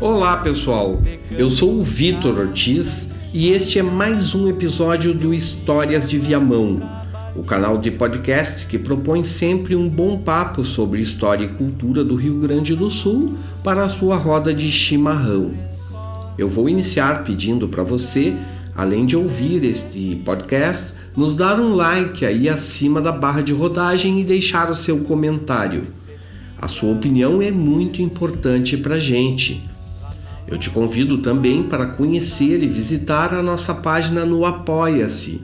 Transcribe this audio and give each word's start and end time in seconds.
Olá 0.00 0.36
pessoal, 0.36 1.02
eu 1.32 1.50
sou 1.50 1.80
o 1.80 1.82
Vitor 1.82 2.38
Ortiz 2.38 3.12
e 3.34 3.50
este 3.50 3.80
é 3.80 3.82
mais 3.82 4.36
um 4.36 4.48
episódio 4.48 5.12
do 5.12 5.34
Histórias 5.34 6.08
de 6.08 6.16
Viamão, 6.16 6.80
o 7.34 7.42
canal 7.42 7.76
de 7.78 7.90
podcast 7.90 8.66
que 8.66 8.78
propõe 8.78 9.24
sempre 9.24 9.74
um 9.74 9.88
bom 9.88 10.16
papo 10.18 10.64
sobre 10.64 11.00
história 11.00 11.44
e 11.44 11.48
cultura 11.48 12.04
do 12.04 12.14
Rio 12.14 12.38
Grande 12.38 12.76
do 12.76 12.88
Sul 12.88 13.36
para 13.64 13.84
a 13.84 13.88
sua 13.88 14.16
roda 14.16 14.54
de 14.54 14.70
chimarrão. 14.70 15.52
Eu 16.38 16.48
vou 16.48 16.68
iniciar 16.68 17.24
pedindo 17.24 17.66
para 17.66 17.82
você, 17.82 18.36
além 18.76 19.04
de 19.04 19.16
ouvir 19.16 19.64
este 19.64 20.22
podcast, 20.24 20.94
nos 21.16 21.34
dar 21.34 21.58
um 21.58 21.74
like 21.74 22.24
aí 22.24 22.48
acima 22.48 23.00
da 23.00 23.10
barra 23.10 23.40
de 23.40 23.52
rodagem 23.52 24.20
e 24.20 24.24
deixar 24.24 24.70
o 24.70 24.74
seu 24.74 25.00
comentário. 25.00 26.05
A 26.60 26.68
sua 26.68 26.92
opinião 26.92 27.42
é 27.42 27.50
muito 27.50 28.00
importante 28.00 28.76
para 28.76 28.94
a 28.94 28.98
gente. 28.98 29.62
Eu 30.48 30.56
te 30.56 30.70
convido 30.70 31.18
também 31.18 31.62
para 31.62 31.86
conhecer 31.86 32.62
e 32.62 32.68
visitar 32.68 33.34
a 33.34 33.42
nossa 33.42 33.74
página 33.74 34.24
no 34.24 34.44
Apoia-se, 34.44 35.42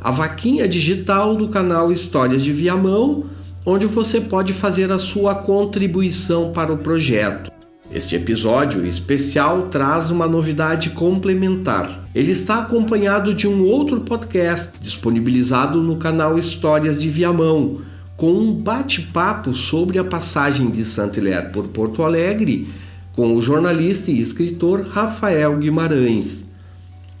a 0.00 0.10
vaquinha 0.10 0.68
digital 0.68 1.34
do 1.34 1.48
canal 1.48 1.90
Histórias 1.90 2.42
de 2.42 2.52
Viamão, 2.52 3.24
onde 3.64 3.86
você 3.86 4.20
pode 4.20 4.52
fazer 4.52 4.92
a 4.92 4.98
sua 4.98 5.34
contribuição 5.34 6.52
para 6.52 6.72
o 6.72 6.78
projeto. 6.78 7.50
Este 7.90 8.16
episódio 8.16 8.86
especial 8.86 9.68
traz 9.68 10.10
uma 10.10 10.26
novidade 10.26 10.90
complementar. 10.90 12.08
Ele 12.14 12.32
está 12.32 12.60
acompanhado 12.60 13.34
de 13.34 13.46
um 13.46 13.64
outro 13.66 14.00
podcast 14.00 14.80
disponibilizado 14.80 15.82
no 15.82 15.96
canal 15.96 16.38
Histórias 16.38 17.00
de 17.00 17.10
Viamão, 17.10 17.82
com 18.22 18.34
um 18.34 18.54
bate-papo 18.54 19.52
sobre 19.52 19.98
a 19.98 20.04
passagem 20.04 20.70
de 20.70 20.84
Saint-Hilaire 20.84 21.50
por 21.50 21.66
Porto 21.66 22.04
Alegre 22.04 22.68
com 23.16 23.34
o 23.34 23.42
jornalista 23.42 24.12
e 24.12 24.20
escritor 24.20 24.82
Rafael 24.82 25.58
Guimarães. 25.58 26.52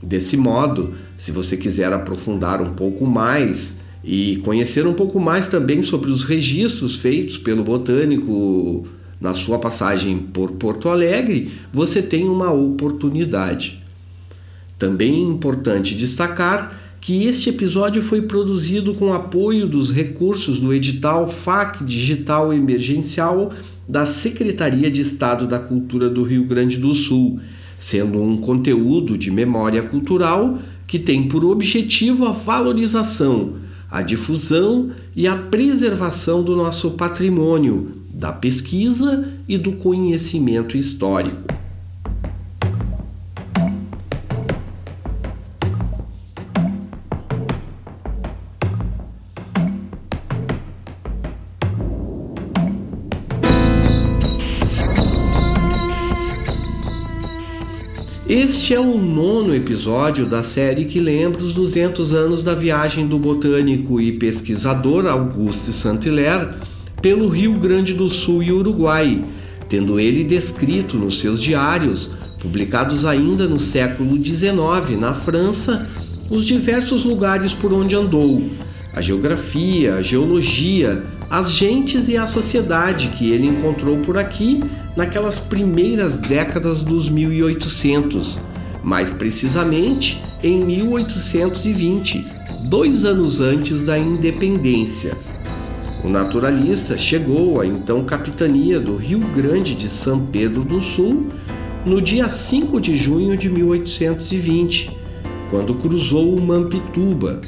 Desse 0.00 0.36
modo, 0.36 0.94
se 1.18 1.32
você 1.32 1.56
quiser 1.56 1.92
aprofundar 1.92 2.62
um 2.62 2.74
pouco 2.74 3.04
mais 3.04 3.82
e 4.04 4.36
conhecer 4.44 4.86
um 4.86 4.94
pouco 4.94 5.18
mais 5.18 5.48
também 5.48 5.82
sobre 5.82 6.08
os 6.08 6.22
registros 6.22 6.94
feitos 6.94 7.36
pelo 7.36 7.64
botânico 7.64 8.86
na 9.20 9.34
sua 9.34 9.58
passagem 9.58 10.16
por 10.18 10.52
Porto 10.52 10.88
Alegre, 10.88 11.50
você 11.72 12.00
tem 12.00 12.28
uma 12.28 12.52
oportunidade. 12.52 13.82
Também 14.78 15.14
é 15.14 15.30
importante 15.30 15.96
destacar 15.96 16.80
que 17.02 17.24
este 17.24 17.50
episódio 17.50 18.00
foi 18.00 18.22
produzido 18.22 18.94
com 18.94 19.12
apoio 19.12 19.66
dos 19.66 19.90
recursos 19.90 20.60
do 20.60 20.72
edital 20.72 21.28
FAC 21.28 21.82
Digital 21.82 22.52
Emergencial 22.52 23.52
da 23.88 24.06
Secretaria 24.06 24.88
de 24.88 25.00
Estado 25.00 25.48
da 25.48 25.58
Cultura 25.58 26.08
do 26.08 26.22
Rio 26.22 26.44
Grande 26.44 26.76
do 26.76 26.94
Sul, 26.94 27.40
sendo 27.76 28.22
um 28.22 28.36
conteúdo 28.36 29.18
de 29.18 29.32
memória 29.32 29.82
cultural 29.82 30.60
que 30.86 30.96
tem 30.96 31.26
por 31.26 31.44
objetivo 31.44 32.24
a 32.24 32.30
valorização, 32.30 33.54
a 33.90 34.00
difusão 34.00 34.90
e 35.16 35.26
a 35.26 35.34
preservação 35.34 36.40
do 36.44 36.54
nosso 36.54 36.92
patrimônio, 36.92 37.96
da 38.14 38.32
pesquisa 38.32 39.28
e 39.48 39.58
do 39.58 39.72
conhecimento 39.72 40.76
histórico. 40.76 41.61
Este 58.34 58.72
é 58.72 58.80
o 58.80 58.96
nono 58.96 59.54
episódio 59.54 60.24
da 60.24 60.42
série 60.42 60.86
que 60.86 60.98
lembra 60.98 61.44
os 61.44 61.52
200 61.52 62.14
anos 62.14 62.42
da 62.42 62.54
viagem 62.54 63.06
do 63.06 63.18
botânico 63.18 64.00
e 64.00 64.10
pesquisador 64.10 65.04
Auguste 65.04 65.70
Saint-Hilaire 65.70 66.54
pelo 67.02 67.28
Rio 67.28 67.52
Grande 67.52 67.92
do 67.92 68.08
Sul 68.08 68.42
e 68.42 68.50
Uruguai, 68.50 69.22
tendo 69.68 70.00
ele 70.00 70.24
descrito 70.24 70.96
nos 70.96 71.20
seus 71.20 71.42
diários, 71.42 72.12
publicados 72.40 73.04
ainda 73.04 73.46
no 73.46 73.60
século 73.60 74.16
XIX 74.24 74.98
na 74.98 75.12
França, 75.12 75.86
os 76.30 76.46
diversos 76.46 77.04
lugares 77.04 77.52
por 77.52 77.70
onde 77.70 77.94
andou, 77.94 78.44
a 78.94 79.02
geografia, 79.02 79.96
a 79.96 80.00
geologia, 80.00 81.04
as 81.32 81.50
gentes 81.50 82.08
e 82.08 82.16
a 82.18 82.26
sociedade 82.26 83.08
que 83.08 83.32
ele 83.32 83.46
encontrou 83.46 83.96
por 83.96 84.18
aqui 84.18 84.62
naquelas 84.94 85.38
primeiras 85.38 86.18
décadas 86.18 86.82
dos 86.82 87.08
1800, 87.08 88.38
mais 88.84 89.08
precisamente 89.08 90.22
em 90.42 90.62
1820, 90.62 92.26
dois 92.66 93.06
anos 93.06 93.40
antes 93.40 93.82
da 93.82 93.98
independência. 93.98 95.16
O 96.04 96.08
naturalista 96.10 96.98
chegou 96.98 97.62
à 97.62 97.66
então 97.66 98.04
capitania 98.04 98.78
do 98.78 98.94
Rio 98.94 99.20
Grande 99.34 99.74
de 99.74 99.88
São 99.88 100.26
Pedro 100.26 100.62
do 100.62 100.82
Sul 100.82 101.28
no 101.86 102.02
dia 102.02 102.28
5 102.28 102.78
de 102.78 102.94
junho 102.94 103.38
de 103.38 103.48
1820, 103.48 104.90
quando 105.48 105.72
cruzou 105.76 106.36
o 106.36 106.42
Mampituba, 106.42 107.40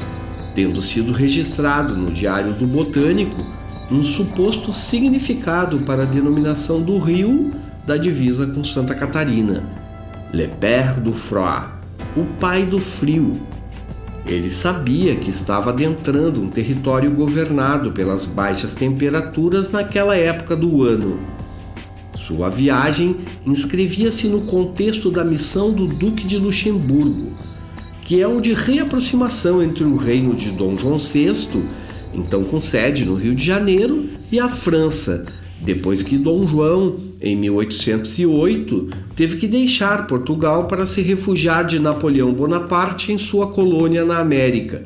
tendo 0.55 0.81
sido 0.81 1.13
registrado 1.13 1.95
no 1.95 2.11
Diário 2.11 2.55
do 2.55 2.67
Botânico 2.67 3.45
um 3.95 4.03
suposto 4.03 4.73
significado 4.73 5.81
para 5.81 6.03
a 6.03 6.07
denominação 6.07 6.83
do 6.83 6.99
rio 6.99 7.53
da 7.87 7.97
divisa 7.97 8.47
com 8.49 8.65
Santa 8.65 8.95
Catarina, 8.95 9.63
Le 10.33 10.49
Père 10.49 11.01
du 11.01 11.13
Froid, 11.13 11.67
o 12.17 12.25
pai 12.41 12.65
do 12.65 12.81
frio, 12.81 13.41
ele 14.27 14.51
sabia 14.51 15.15
que 15.15 15.31
estava 15.31 15.71
adentrando 15.71 16.43
um 16.43 16.49
território 16.49 17.11
governado 17.11 17.93
pelas 17.93 18.25
baixas 18.25 18.75
temperaturas 18.75 19.71
naquela 19.71 20.17
época 20.17 20.57
do 20.57 20.83
ano. 20.83 21.19
Sua 22.15 22.49
viagem 22.49 23.17
inscrevia-se 23.47 24.29
no 24.29 24.43
contexto 24.43 25.11
da 25.11 25.23
missão 25.23 25.73
do 25.73 25.87
Duque 25.87 26.27
de 26.27 26.39
Luxemburgo, 26.39 27.33
que 28.01 28.21
é 28.21 28.27
o 28.27 28.41
de 28.41 28.55
reaproximação 28.55 29.63
entre 29.63 29.85
o 29.85 29.97
reino 29.97 30.35
de 30.35 30.51
Dom 30.51 30.77
João 30.77 30.97
VI, 30.97 31.63
então 32.15 32.45
com 32.45 32.61
sede 32.61 33.05
no 33.05 33.15
Rio 33.15 33.35
de 33.35 33.45
Janeiro, 33.45 34.07
e 34.31 34.39
a 34.39 34.49
França, 34.49 35.27
depois 35.61 36.03
que 36.03 36.19
Dom 36.19 36.47
João, 36.47 36.97
em 37.21 37.35
1808, 37.37 38.89
teve 39.17 39.37
que 39.37 39.49
deixar 39.49 40.07
Portugal 40.07 40.67
para 40.67 40.85
se 40.85 41.01
refugiar 41.01 41.65
de 41.65 41.79
Napoleão 41.79 42.33
Bonaparte 42.33 43.13
em 43.13 43.19
sua 43.19 43.47
colônia 43.47 44.05
na 44.05 44.19
América. 44.19 44.85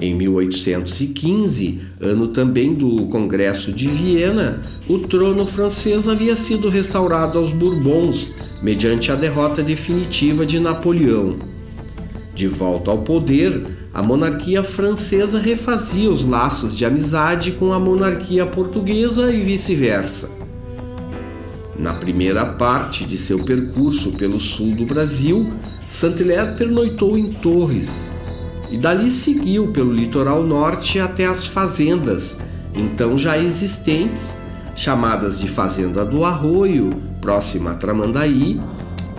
Em 0.00 0.14
1815, 0.14 1.80
ano 2.00 2.28
também 2.28 2.74
do 2.74 3.06
Congresso 3.06 3.72
de 3.72 3.88
Viena, 3.88 4.62
o 4.88 4.98
trono 4.98 5.46
francês 5.46 6.06
havia 6.06 6.36
sido 6.36 6.68
restaurado 6.68 7.38
aos 7.38 7.50
Bourbons, 7.52 8.30
mediante 8.62 9.10
a 9.10 9.14
derrota 9.14 9.62
definitiva 9.62 10.44
de 10.44 10.58
Napoleão. 10.58 11.55
De 12.36 12.46
volta 12.46 12.90
ao 12.90 12.98
poder, 12.98 13.66
a 13.94 14.02
monarquia 14.02 14.62
francesa 14.62 15.38
refazia 15.38 16.10
os 16.10 16.22
laços 16.22 16.76
de 16.76 16.84
amizade 16.84 17.52
com 17.52 17.72
a 17.72 17.78
monarquia 17.78 18.44
portuguesa 18.44 19.32
e 19.32 19.40
vice-versa. 19.40 20.30
Na 21.78 21.94
primeira 21.94 22.44
parte 22.44 23.06
de 23.06 23.16
seu 23.16 23.42
percurso 23.42 24.12
pelo 24.12 24.38
sul 24.38 24.74
do 24.74 24.84
Brasil, 24.84 25.50
Saint-Hilaire 25.88 26.54
pernoitou 26.58 27.16
em 27.16 27.32
Torres 27.32 28.04
e 28.70 28.76
dali 28.76 29.10
seguiu 29.10 29.72
pelo 29.72 29.94
litoral 29.94 30.44
norte 30.44 31.00
até 31.00 31.24
as 31.24 31.46
fazendas, 31.46 32.36
então 32.74 33.16
já 33.16 33.38
existentes, 33.38 34.36
chamadas 34.74 35.40
de 35.40 35.48
Fazenda 35.48 36.04
do 36.04 36.22
Arroio, 36.22 36.90
próxima 37.22 37.70
a 37.70 37.74
Tramandaí, 37.76 38.60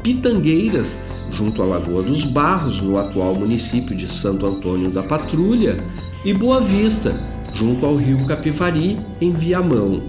Pitangueiras, 0.04 1.00
junto 1.30 1.62
à 1.62 1.66
Lagoa 1.66 2.02
dos 2.02 2.24
Barros, 2.24 2.82
no 2.82 2.98
atual 2.98 3.36
município 3.36 3.96
de 3.96 4.08
Santo 4.08 4.46
Antônio 4.46 4.90
da 4.90 5.04
Patrulha, 5.04 5.78
e 6.24 6.34
Boa 6.34 6.60
Vista, 6.60 7.22
junto 7.54 7.86
ao 7.86 7.96
rio 7.96 8.26
Capivari, 8.26 9.00
em 9.22 9.32
Viamão. 9.32 10.02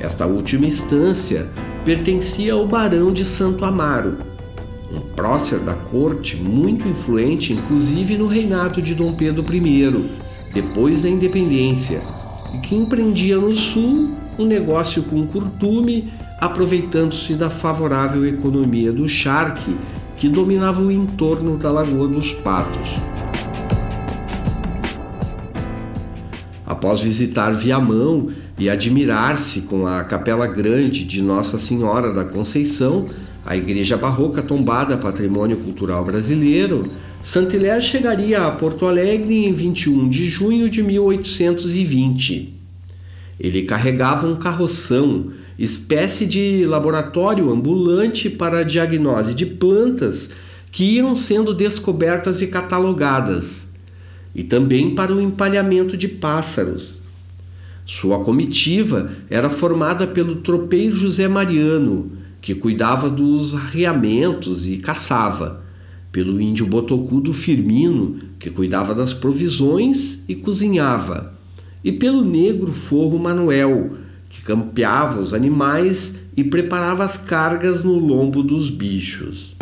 Esta 0.00 0.26
última 0.26 0.66
instância 0.66 1.48
pertencia 1.84 2.54
ao 2.54 2.66
Barão 2.66 3.12
de 3.12 3.24
Santo 3.24 3.64
Amaro, 3.64 4.18
um 4.92 5.00
prócer 5.14 5.58
da 5.60 5.74
corte 5.74 6.36
muito 6.36 6.86
influente, 6.86 7.52
inclusive 7.52 8.16
no 8.16 8.26
reinado 8.26 8.82
de 8.82 8.94
Dom 8.94 9.14
Pedro 9.14 9.44
I, 9.54 10.10
depois 10.52 11.00
da 11.00 11.08
independência, 11.08 12.02
e 12.54 12.58
que 12.58 12.74
empreendia 12.74 13.38
no 13.38 13.54
sul 13.54 14.10
um 14.38 14.44
negócio 14.44 15.02
com 15.04 15.26
curtume, 15.26 16.12
aproveitando-se 16.40 17.34
da 17.34 17.48
favorável 17.48 18.26
economia 18.26 18.92
do 18.92 19.08
charque 19.08 19.74
que 20.22 20.28
dominava 20.28 20.80
o 20.80 20.92
entorno 20.92 21.56
da 21.56 21.68
Lagoa 21.68 22.06
dos 22.06 22.32
Patos. 22.32 22.90
Após 26.64 27.00
visitar 27.00 27.50
Viamão, 27.50 28.30
e 28.56 28.70
admirar-se 28.70 29.62
com 29.62 29.84
a 29.84 30.04
Capela 30.04 30.46
Grande 30.46 31.04
de 31.04 31.20
Nossa 31.20 31.58
Senhora 31.58 32.12
da 32.12 32.24
Conceição, 32.24 33.08
a 33.44 33.56
igreja 33.56 33.96
barroca 33.96 34.44
tombada 34.44 34.96
patrimônio 34.96 35.56
cultural 35.56 36.04
brasileiro, 36.04 36.84
Saint-Hilaire 37.20 37.82
chegaria 37.82 38.46
a 38.46 38.52
Porto 38.52 38.86
Alegre 38.86 39.46
em 39.46 39.52
21 39.52 40.08
de 40.08 40.28
junho 40.28 40.70
de 40.70 40.84
1820. 40.84 42.54
Ele 43.40 43.62
carregava 43.62 44.28
um 44.28 44.36
carroção, 44.36 45.32
espécie 45.58 46.26
de 46.26 46.64
laboratório 46.66 47.50
ambulante 47.50 48.30
para 48.30 48.60
a 48.60 48.64
diagnose 48.64 49.34
de 49.34 49.46
plantas 49.46 50.30
que 50.70 50.96
iam 50.96 51.14
sendo 51.14 51.52
descobertas 51.52 52.40
e 52.40 52.46
catalogadas, 52.46 53.74
e 54.34 54.42
também 54.42 54.94
para 54.94 55.12
o 55.12 55.20
empalhamento 55.20 55.96
de 55.96 56.08
pássaros. 56.08 57.02
Sua 57.84 58.24
comitiva 58.24 59.10
era 59.28 59.50
formada 59.50 60.06
pelo 60.06 60.36
tropeiro 60.36 60.94
José 60.94 61.28
Mariano, 61.28 62.12
que 62.40 62.54
cuidava 62.54 63.10
dos 63.10 63.54
arreamentos 63.54 64.66
e 64.66 64.78
caçava 64.78 65.62
pelo 66.10 66.40
índio 66.40 66.66
botocudo 66.66 67.32
Firmino, 67.32 68.18
que 68.38 68.50
cuidava 68.50 68.94
das 68.94 69.14
provisões 69.14 70.24
e 70.28 70.34
cozinhava, 70.34 71.34
e 71.82 71.90
pelo 71.90 72.22
negro 72.22 72.70
forro 72.70 73.18
Manuel, 73.18 73.96
que 74.32 74.40
campeava 74.40 75.20
os 75.20 75.34
animais 75.34 76.22
e 76.34 76.42
preparava 76.42 77.04
as 77.04 77.18
cargas 77.18 77.84
no 77.84 77.98
lombo 77.98 78.42
dos 78.42 78.70
bichos. 78.70 79.54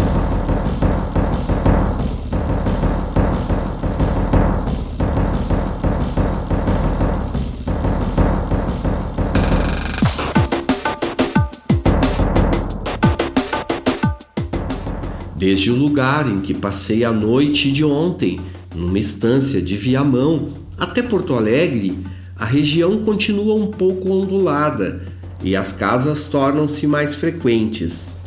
Desde 15.36 15.72
o 15.72 15.74
lugar 15.74 16.30
em 16.30 16.38
que 16.40 16.54
passei 16.54 17.02
a 17.04 17.10
noite 17.10 17.72
de 17.72 17.84
ontem, 17.84 18.38
numa 18.72 19.00
estância 19.00 19.60
de 19.60 19.76
Viamão, 19.76 20.50
até 20.78 21.02
Porto 21.02 21.34
Alegre, 21.34 21.98
a 22.40 22.46
região 22.46 23.02
continua 23.02 23.54
um 23.54 23.66
pouco 23.66 24.10
ondulada 24.10 25.02
e 25.42 25.54
as 25.54 25.74
casas 25.74 26.24
tornam-se 26.24 26.86
mais 26.86 27.14
frequentes. 27.14 28.18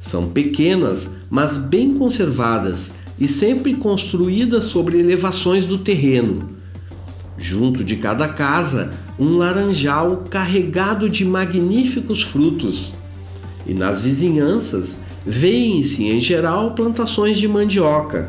São 0.00 0.28
pequenas, 0.28 1.10
mas 1.30 1.56
bem 1.56 1.94
conservadas 1.94 2.90
e 3.16 3.28
sempre 3.28 3.74
construídas 3.74 4.64
sobre 4.64 4.98
elevações 4.98 5.64
do 5.64 5.78
terreno. 5.78 6.50
Junto 7.38 7.84
de 7.84 7.94
cada 7.94 8.26
casa, 8.26 8.92
um 9.16 9.36
laranjal 9.36 10.24
carregado 10.28 11.08
de 11.08 11.24
magníficos 11.24 12.22
frutos. 12.22 12.94
E 13.64 13.72
nas 13.72 14.00
vizinhanças, 14.00 14.98
Veem-se, 15.30 16.06
em 16.06 16.18
geral, 16.18 16.70
plantações 16.70 17.36
de 17.36 17.46
mandioca, 17.46 18.28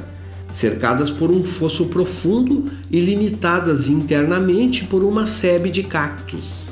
cercadas 0.49 1.11
por 1.11 1.29
um 1.29 1.43
fosso 1.43 1.85
profundo 1.85 2.65
e 2.89 2.99
limitadas 2.99 3.87
internamente 3.87 4.83
por 4.85 5.03
uma 5.03 5.27
sebe 5.27 5.69
de 5.69 5.83
cactos. 5.83 6.65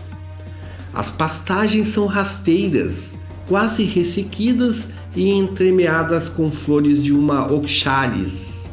As 0.93 1.11
pastagens 1.11 1.89
são 1.89 2.07
rasteiras, 2.07 3.15
quase 3.47 3.83
ressequidas 3.83 4.89
e 5.15 5.29
entremeadas 5.29 6.27
com 6.27 6.49
flores 6.49 7.03
de 7.03 7.13
uma 7.13 7.51
oxalis. 7.51 8.65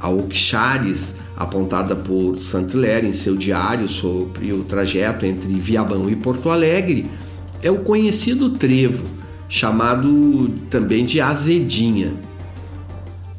A 0.00 0.08
oxalis, 0.08 1.16
apontada 1.36 1.96
por 1.96 2.38
Saint-Hilaire 2.38 3.08
em 3.08 3.12
seu 3.12 3.36
diário 3.36 3.88
sobre 3.88 4.52
o 4.52 4.62
trajeto 4.62 5.26
entre 5.26 5.48
Viabão 5.54 6.08
e 6.08 6.14
Porto 6.14 6.50
Alegre, 6.50 7.10
é 7.60 7.70
o 7.70 7.78
conhecido 7.78 8.50
trevo, 8.50 9.04
chamado 9.48 10.50
também 10.70 11.04
de 11.04 11.20
Azedinha. 11.20 12.14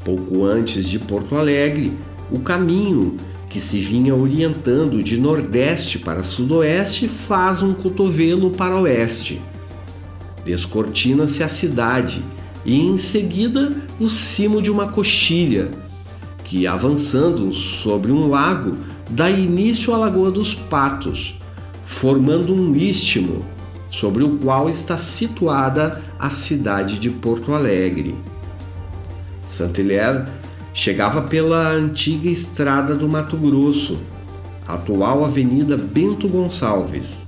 Pouco 0.05 0.45
antes 0.45 0.87
de 0.87 0.99
Porto 0.99 1.35
Alegre, 1.35 1.91
o 2.31 2.39
caminho 2.39 3.17
que 3.49 3.59
se 3.59 3.79
vinha 3.79 4.13
orientando 4.13 5.01
de 5.01 5.17
nordeste 5.17 5.97
para 5.97 6.23
sudoeste 6.23 7.07
faz 7.07 7.63
um 7.63 7.73
cotovelo 7.73 8.51
para 8.51 8.79
oeste. 8.79 9.41
Descortina-se 10.45 11.41
a 11.41 11.49
cidade 11.49 12.23
e 12.63 12.79
em 12.79 12.99
seguida 12.99 13.75
o 13.99 14.07
cimo 14.07 14.61
de 14.61 14.69
uma 14.69 14.89
coxilha, 14.89 15.71
que 16.43 16.67
avançando 16.67 17.51
sobre 17.51 18.11
um 18.11 18.29
lago 18.29 18.77
dá 19.09 19.27
início 19.31 19.91
à 19.91 19.97
Lagoa 19.97 20.29
dos 20.29 20.53
Patos, 20.53 21.39
formando 21.83 22.53
um 22.53 22.75
istmo 22.75 23.43
sobre 23.89 24.23
o 24.23 24.37
qual 24.37 24.69
está 24.69 24.99
situada 24.99 25.99
a 26.19 26.29
cidade 26.29 26.99
de 26.99 27.09
Porto 27.09 27.53
Alegre. 27.53 28.13
Saint-Hilaire 29.47 30.25
chegava 30.73 31.21
pela 31.21 31.71
antiga 31.71 32.29
estrada 32.29 32.95
do 32.95 33.07
Mato 33.07 33.37
Grosso, 33.37 33.97
atual 34.67 35.23
Avenida 35.23 35.77
Bento 35.77 36.27
Gonçalves. 36.27 37.25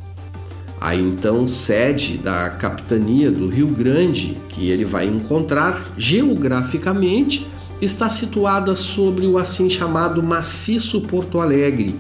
A 0.80 0.96
então 0.96 1.48
sede 1.48 2.18
da 2.18 2.50
capitania 2.52 3.32
do 3.32 3.48
Rio 3.48 3.68
Grande, 3.68 4.38
que 4.50 4.70
ele 4.70 4.86
vai 4.86 5.08
encontrar 5.08 5.94
geograficamente, 5.98 7.48
está 7.82 8.10
situada 8.10 8.76
sobre 8.76 9.26
o 9.26 9.38
assim 9.38 9.70
chamado 9.70 10.22
Maciço 10.22 11.02
Porto 11.02 11.40
Alegre, 11.40 11.96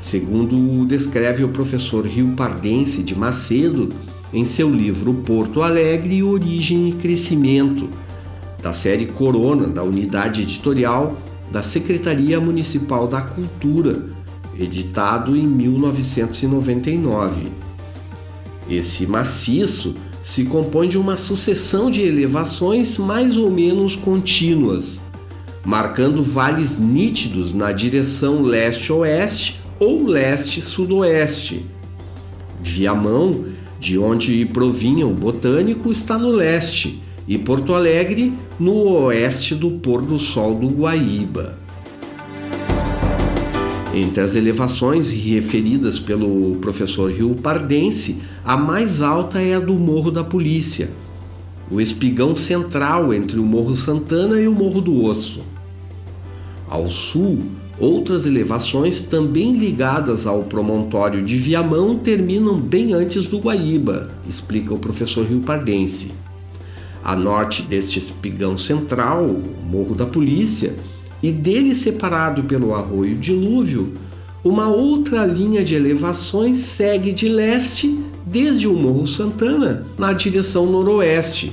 segundo 0.00 0.84
descreve 0.86 1.44
o 1.44 1.48
professor 1.48 2.06
Rio 2.06 2.32
Pardense 2.34 3.02
de 3.02 3.14
Macedo 3.14 3.90
em 4.32 4.44
seu 4.44 4.70
livro 4.70 5.14
Porto 5.14 5.62
Alegre, 5.62 6.22
Origem 6.22 6.88
e 6.88 6.92
Crescimento, 6.92 7.88
da 8.62 8.72
série 8.72 9.06
Corona, 9.06 9.66
da 9.66 9.82
unidade 9.82 10.42
editorial 10.42 11.18
da 11.50 11.62
Secretaria 11.62 12.38
Municipal 12.40 13.08
da 13.08 13.20
Cultura, 13.20 14.06
editado 14.58 15.36
em 15.36 15.46
1999. 15.46 17.48
Esse 18.70 19.06
maciço 19.06 19.94
se 20.22 20.44
compõe 20.44 20.88
de 20.88 20.96
uma 20.96 21.16
sucessão 21.16 21.90
de 21.90 22.02
elevações 22.02 22.96
mais 22.96 23.36
ou 23.36 23.50
menos 23.50 23.96
contínuas, 23.96 25.00
marcando 25.64 26.22
vales 26.22 26.78
nítidos 26.78 27.52
na 27.52 27.72
direção 27.72 28.42
leste-oeste 28.42 29.60
ou 29.80 30.06
leste-sudoeste. 30.06 31.66
Viamão, 32.62 33.46
de 33.80 33.98
onde 33.98 34.46
provinha 34.46 35.08
o 35.08 35.12
botânico, 35.12 35.90
está 35.90 36.16
no 36.16 36.30
leste 36.30 37.01
e 37.26 37.38
Porto 37.38 37.74
Alegre 37.74 38.32
no 38.58 38.74
oeste 39.04 39.54
do 39.54 39.70
pôr 39.70 40.02
do 40.02 40.18
sol 40.18 40.54
do 40.54 40.68
Guaíba. 40.68 41.58
Entre 43.94 44.22
as 44.22 44.34
elevações 44.34 45.10
referidas 45.10 45.98
pelo 45.98 46.56
professor 46.56 47.10
Rio 47.10 47.34
Pardense, 47.34 48.22
a 48.44 48.56
mais 48.56 49.02
alta 49.02 49.40
é 49.40 49.54
a 49.54 49.60
do 49.60 49.74
Morro 49.74 50.10
da 50.10 50.24
Polícia, 50.24 50.90
o 51.70 51.80
espigão 51.80 52.34
central 52.34 53.12
entre 53.12 53.38
o 53.38 53.44
Morro 53.44 53.76
Santana 53.76 54.40
e 54.40 54.48
o 54.48 54.52
Morro 54.52 54.80
do 54.80 55.04
Osso. 55.04 55.42
Ao 56.68 56.88
sul, 56.88 57.38
Outras 57.82 58.26
elevações, 58.26 59.00
também 59.00 59.56
ligadas 59.56 60.24
ao 60.24 60.44
promontório 60.44 61.20
de 61.20 61.36
Viamão, 61.36 61.96
terminam 61.96 62.56
bem 62.56 62.92
antes 62.92 63.26
do 63.26 63.40
Guaíba, 63.40 64.08
explica 64.28 64.72
o 64.72 64.78
professor 64.78 65.26
Rio 65.26 65.40
Pardense. 65.40 66.12
A 67.04 67.16
norte 67.16 67.62
deste 67.62 67.98
espigão 67.98 68.56
central, 68.56 69.24
o 69.24 69.64
Morro 69.64 69.94
da 69.94 70.06
Polícia, 70.06 70.74
e 71.22 71.32
dele 71.32 71.74
separado 71.74 72.44
pelo 72.44 72.74
Arroio 72.74 73.16
Dilúvio, 73.16 73.92
uma 74.44 74.68
outra 74.68 75.24
linha 75.24 75.64
de 75.64 75.74
elevações 75.74 76.58
segue 76.58 77.12
de 77.12 77.28
leste 77.28 78.04
desde 78.26 78.66
o 78.66 78.74
Morro 78.74 79.06
Santana 79.06 79.86
na 79.98 80.12
direção 80.12 80.66
noroeste, 80.66 81.52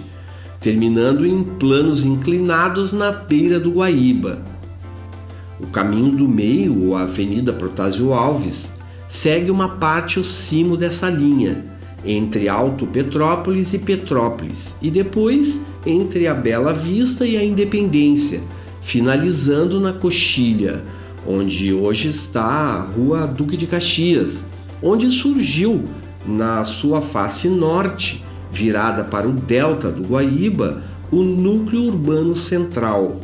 terminando 0.59 1.25
em 1.25 1.43
planos 1.43 2.03
inclinados 2.03 2.91
na 2.91 3.11
beira 3.11 3.59
do 3.59 3.71
Guaíba. 3.71 4.39
O 5.59 5.67
caminho 5.67 6.15
do 6.15 6.27
meio, 6.27 6.87
ou 6.87 6.95
Avenida 6.95 7.53
Protásio 7.53 8.13
Alves, 8.13 8.73
segue 9.07 9.51
uma 9.51 9.69
parte 9.77 10.19
o 10.19 10.23
cimo 10.23 10.77
dessa 10.77 11.09
linha, 11.09 11.63
entre 12.05 12.47
Alto 12.47 12.87
Petrópolis 12.87 13.73
e 13.73 13.79
Petrópolis, 13.79 14.75
e 14.81 14.89
depois 14.89 15.65
entre 15.85 16.27
a 16.27 16.33
Bela 16.33 16.73
Vista 16.73 17.25
e 17.25 17.37
a 17.37 17.43
Independência, 17.43 18.41
finalizando 18.81 19.79
na 19.79 19.93
Coxilha, 19.93 20.83
onde 21.27 21.73
hoje 21.73 22.09
está 22.09 22.43
a 22.43 22.81
Rua 22.81 23.27
Duque 23.27 23.57
de 23.57 23.67
Caxias, 23.67 24.45
onde 24.81 25.09
surgiu 25.11 25.83
na 26.25 26.63
sua 26.63 27.01
face 27.01 27.47
norte, 27.49 28.23
virada 28.51 29.03
para 29.03 29.27
o 29.27 29.31
delta 29.31 29.91
do 29.91 30.03
Guaíba, 30.03 30.81
o 31.11 31.21
núcleo 31.21 31.83
urbano 31.83 32.35
central, 32.35 33.19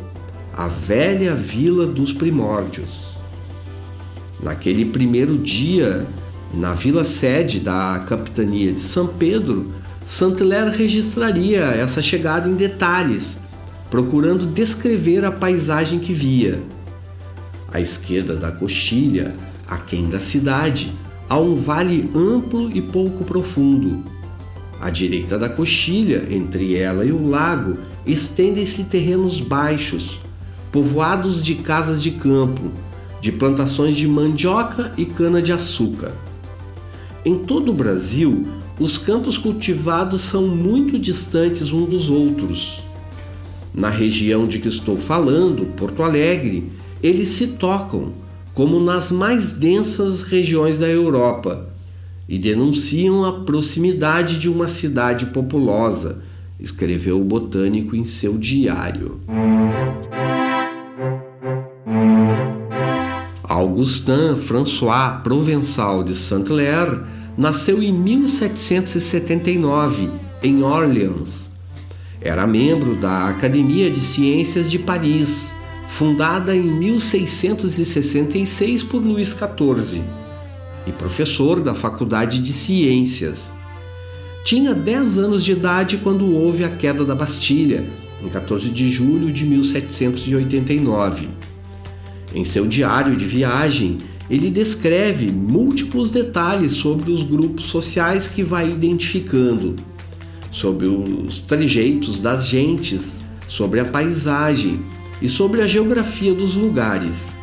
a 0.56 0.68
velha 0.68 1.34
vila 1.34 1.86
dos 1.86 2.12
primórdios. 2.12 3.14
Naquele 4.42 4.84
primeiro 4.84 5.36
dia 5.38 6.06
Na 6.54 6.74
vila 6.74 7.04
sede 7.04 7.60
da 7.60 8.04
capitania 8.08 8.72
de 8.72 8.80
São 8.80 9.08
Pedro, 9.08 9.72
Saint-Hilaire 10.06 10.76
registraria 10.76 11.64
essa 11.64 12.00
chegada 12.00 12.48
em 12.48 12.54
detalhes, 12.54 13.40
procurando 13.90 14.46
descrever 14.46 15.24
a 15.24 15.32
paisagem 15.32 15.98
que 15.98 16.12
via. 16.12 16.60
À 17.72 17.80
esquerda 17.80 18.36
da 18.36 18.52
coxilha, 18.52 19.34
aquém 19.66 20.08
da 20.08 20.20
cidade, 20.20 20.92
há 21.28 21.36
um 21.36 21.56
vale 21.56 22.08
amplo 22.14 22.70
e 22.70 22.80
pouco 22.80 23.24
profundo. 23.24 24.04
À 24.80 24.88
direita 24.90 25.38
da 25.38 25.48
coxilha, 25.48 26.26
entre 26.30 26.76
ela 26.76 27.04
e 27.04 27.10
o 27.10 27.28
lago, 27.28 27.78
estendem-se 28.06 28.84
terrenos 28.84 29.40
baixos, 29.40 30.20
povoados 30.70 31.42
de 31.42 31.56
casas 31.56 32.02
de 32.02 32.12
campo, 32.12 32.70
de 33.20 33.32
plantações 33.32 33.96
de 33.96 34.06
mandioca 34.06 34.92
e 34.96 35.04
cana-de-açúcar. 35.04 36.12
Em 37.26 37.38
todo 37.38 37.72
o 37.72 37.74
Brasil, 37.74 38.46
os 38.78 38.96
campos 38.96 39.36
cultivados 39.36 40.20
são 40.20 40.46
muito 40.46 40.96
distantes 40.96 41.72
uns 41.72 41.88
dos 41.88 42.08
outros. 42.08 42.84
Na 43.74 43.90
região 43.90 44.46
de 44.46 44.60
que 44.60 44.68
estou 44.68 44.96
falando, 44.96 45.66
Porto 45.76 46.04
Alegre, 46.04 46.70
eles 47.02 47.30
se 47.30 47.48
tocam, 47.48 48.12
como 48.54 48.78
nas 48.78 49.10
mais 49.10 49.54
densas 49.54 50.22
regiões 50.22 50.78
da 50.78 50.86
Europa, 50.86 51.68
e 52.28 52.38
denunciam 52.38 53.24
a 53.24 53.40
proximidade 53.40 54.38
de 54.38 54.48
uma 54.48 54.68
cidade 54.68 55.26
populosa, 55.26 56.22
escreveu 56.60 57.20
o 57.20 57.24
botânico 57.24 57.96
em 57.96 58.06
seu 58.06 58.38
diário. 58.38 59.20
Augustin 63.42 64.36
François 64.36 65.22
Provençal 65.24 66.04
de 66.04 66.14
Saint-Hilaire 66.14 67.15
nasceu 67.36 67.82
em 67.82 67.92
1779 67.92 70.08
em 70.42 70.62
Orleans. 70.62 71.50
Era 72.20 72.46
membro 72.46 72.94
da 72.96 73.28
Academia 73.28 73.90
de 73.90 74.00
Ciências 74.00 74.70
de 74.70 74.78
Paris, 74.78 75.52
fundada 75.86 76.56
em 76.56 76.62
1666 76.62 78.84
por 78.84 79.02
Luís 79.02 79.30
XIV, 79.30 80.02
e 80.86 80.92
professor 80.92 81.60
da 81.60 81.74
Faculdade 81.74 82.40
de 82.40 82.52
Ciências. 82.52 83.50
Tinha 84.44 84.74
10 84.74 85.18
anos 85.18 85.44
de 85.44 85.52
idade 85.52 85.98
quando 85.98 86.32
houve 86.32 86.64
a 86.64 86.70
queda 86.70 87.04
da 87.04 87.14
Bastilha, 87.14 87.84
em 88.22 88.28
14 88.28 88.70
de 88.70 88.90
julho 88.90 89.30
de 89.30 89.44
1789. 89.44 91.28
Em 92.34 92.44
seu 92.44 92.66
diário 92.66 93.14
de 93.14 93.24
viagem, 93.24 93.98
ele 94.28 94.50
descreve 94.50 95.30
múltiplos 95.30 96.10
detalhes 96.10 96.72
sobre 96.72 97.10
os 97.10 97.22
grupos 97.22 97.66
sociais 97.66 98.26
que 98.26 98.42
vai 98.42 98.68
identificando, 98.68 99.76
sobre 100.50 100.86
os 100.86 101.38
trejeitos 101.38 102.18
das 102.18 102.46
gentes, 102.46 103.20
sobre 103.46 103.78
a 103.78 103.84
paisagem 103.84 104.80
e 105.22 105.28
sobre 105.28 105.62
a 105.62 105.66
geografia 105.66 106.34
dos 106.34 106.56
lugares. 106.56 107.36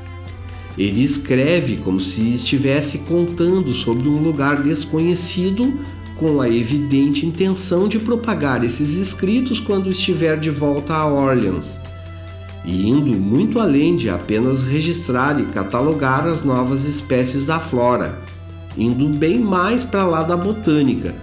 Ele 0.78 1.04
escreve 1.04 1.78
como 1.78 2.00
se 2.00 2.34
estivesse 2.34 3.00
contando 3.00 3.74
sobre 3.74 4.10
um 4.10 4.22
lugar 4.22 4.62
desconhecido, 4.62 5.80
com 6.16 6.42
a 6.42 6.50
evidente 6.50 7.26
intenção 7.26 7.88
de 7.88 8.00
propagar 8.00 8.64
esses 8.64 8.94
escritos 8.94 9.60
quando 9.60 9.90
estiver 9.90 10.40
de 10.40 10.50
volta 10.50 10.94
a 10.94 11.08
Orleans 11.08 11.83
e 12.66 12.90
indo 12.90 13.12
muito 13.14 13.60
além 13.60 13.96
de 13.96 14.10
apenas 14.10 14.64
registrar 14.64 15.40
e 15.40 15.46
catalogar 15.46 16.26
as 16.26 16.44
novas 16.44 16.86
espécies 16.86 17.46
da 17.46 17.60
flora, 17.60 18.22
indo 18.78 19.08
bem 19.10 19.40
mais 19.40 19.84
para 19.84 20.06
lá 20.06 20.24
da 20.24 20.38
botânica, 20.38 21.14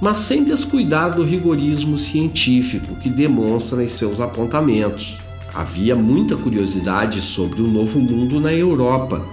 mas 0.00 0.18
sem 0.18 0.44
descuidar 0.44 1.14
do 1.14 1.24
rigorismo 1.24 1.96
científico 1.96 2.96
que 2.96 3.08
demonstra 3.08 3.82
em 3.82 3.88
seus 3.88 4.20
apontamentos. 4.20 5.16
Havia 5.54 5.96
muita 5.96 6.36
curiosidade 6.36 7.22
sobre 7.22 7.62
o 7.62 7.66
novo 7.66 8.00
mundo 8.00 8.38
na 8.40 8.52
Europa, 8.52 9.24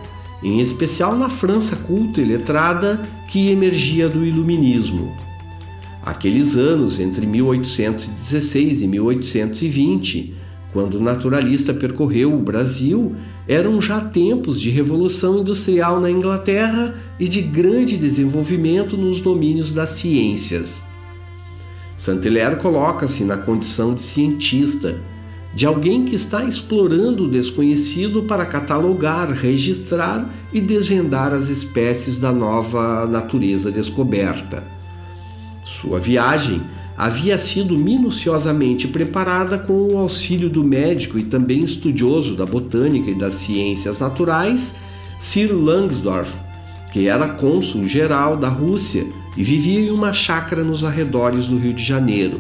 em 0.44 0.60
especial 0.60 1.16
na 1.16 1.30
França 1.30 1.76
culta 1.76 2.22
e 2.22 2.26
letrada 2.26 3.02
que 3.28 3.50
emergia 3.50 4.08
do 4.08 4.26
Iluminismo. 4.26 5.16
Aqueles 6.04 6.56
anos 6.56 7.00
entre 7.00 7.26
1816 7.26 8.82
e 8.82 8.88
1820 8.88 10.35
quando 10.76 10.96
o 10.96 11.02
naturalista 11.02 11.74
percorreu 11.74 12.34
o 12.34 12.42
Brasil, 12.42 13.16
eram 13.48 13.80
já 13.80 14.02
tempos 14.02 14.60
de 14.60 14.70
revolução 14.70 15.40
industrial 15.40 16.02
na 16.02 16.12
Inglaterra 16.12 16.94
e 17.18 17.30
de 17.30 17.42
grande 17.42 17.96
desenvolvimento 17.96 18.98
nos 18.98 19.22
domínios 19.22 19.74
das 19.74 19.92
ciências. 19.92 20.84
Saint-Hilaire 21.96 22.58
coloca-se 22.58 23.24
na 23.24 23.38
condição 23.38 23.94
de 23.94 24.02
cientista, 24.02 25.00
de 25.56 25.66
alguém 25.66 26.04
que 26.04 26.18
está 26.18 26.44
explorando 26.44 27.24
o 27.24 27.30
desconhecido 27.30 28.24
para 28.24 28.46
catalogar, 28.46 29.32
registrar 29.32 30.30
e 30.52 30.60
desvendar 30.60 31.32
as 31.32 31.48
espécies 31.48 32.20
da 32.20 32.34
nova 32.34 33.08
natureza 33.08 33.72
descoberta. 33.72 34.62
Sua 35.64 36.02
viagem 36.02 36.62
havia 36.98 37.38
sido 37.38 37.78
minuciosamente 37.78 38.88
preparada 38.88 39.58
com 39.58 39.74
o 39.74 39.98
auxílio 39.98 40.50
do 40.50 40.64
médico 40.64 41.20
e 41.20 41.24
também 41.24 41.64
estudioso 41.64 42.36
da 42.36 42.46
botânica 42.46 43.12
e 43.12 43.16
das 43.16 43.36
ciências 43.36 44.00
naturais, 44.00 44.76
Sir 45.20 45.54
Langsdorff, 45.54 46.32
que 46.94 47.08
era 47.08 47.28
cônsul 47.28 47.86
geral 47.86 48.38
da 48.38 48.48
Rússia 48.48 49.06
e 49.36 49.44
vivia 49.44 49.82
em 49.82 49.92
uma 49.92 50.14
chácara 50.14 50.64
nos 50.64 50.84
arredores 50.84 51.48
do 51.48 51.58
Rio 51.58 51.74
de 51.74 51.84
Janeiro. 51.84 52.40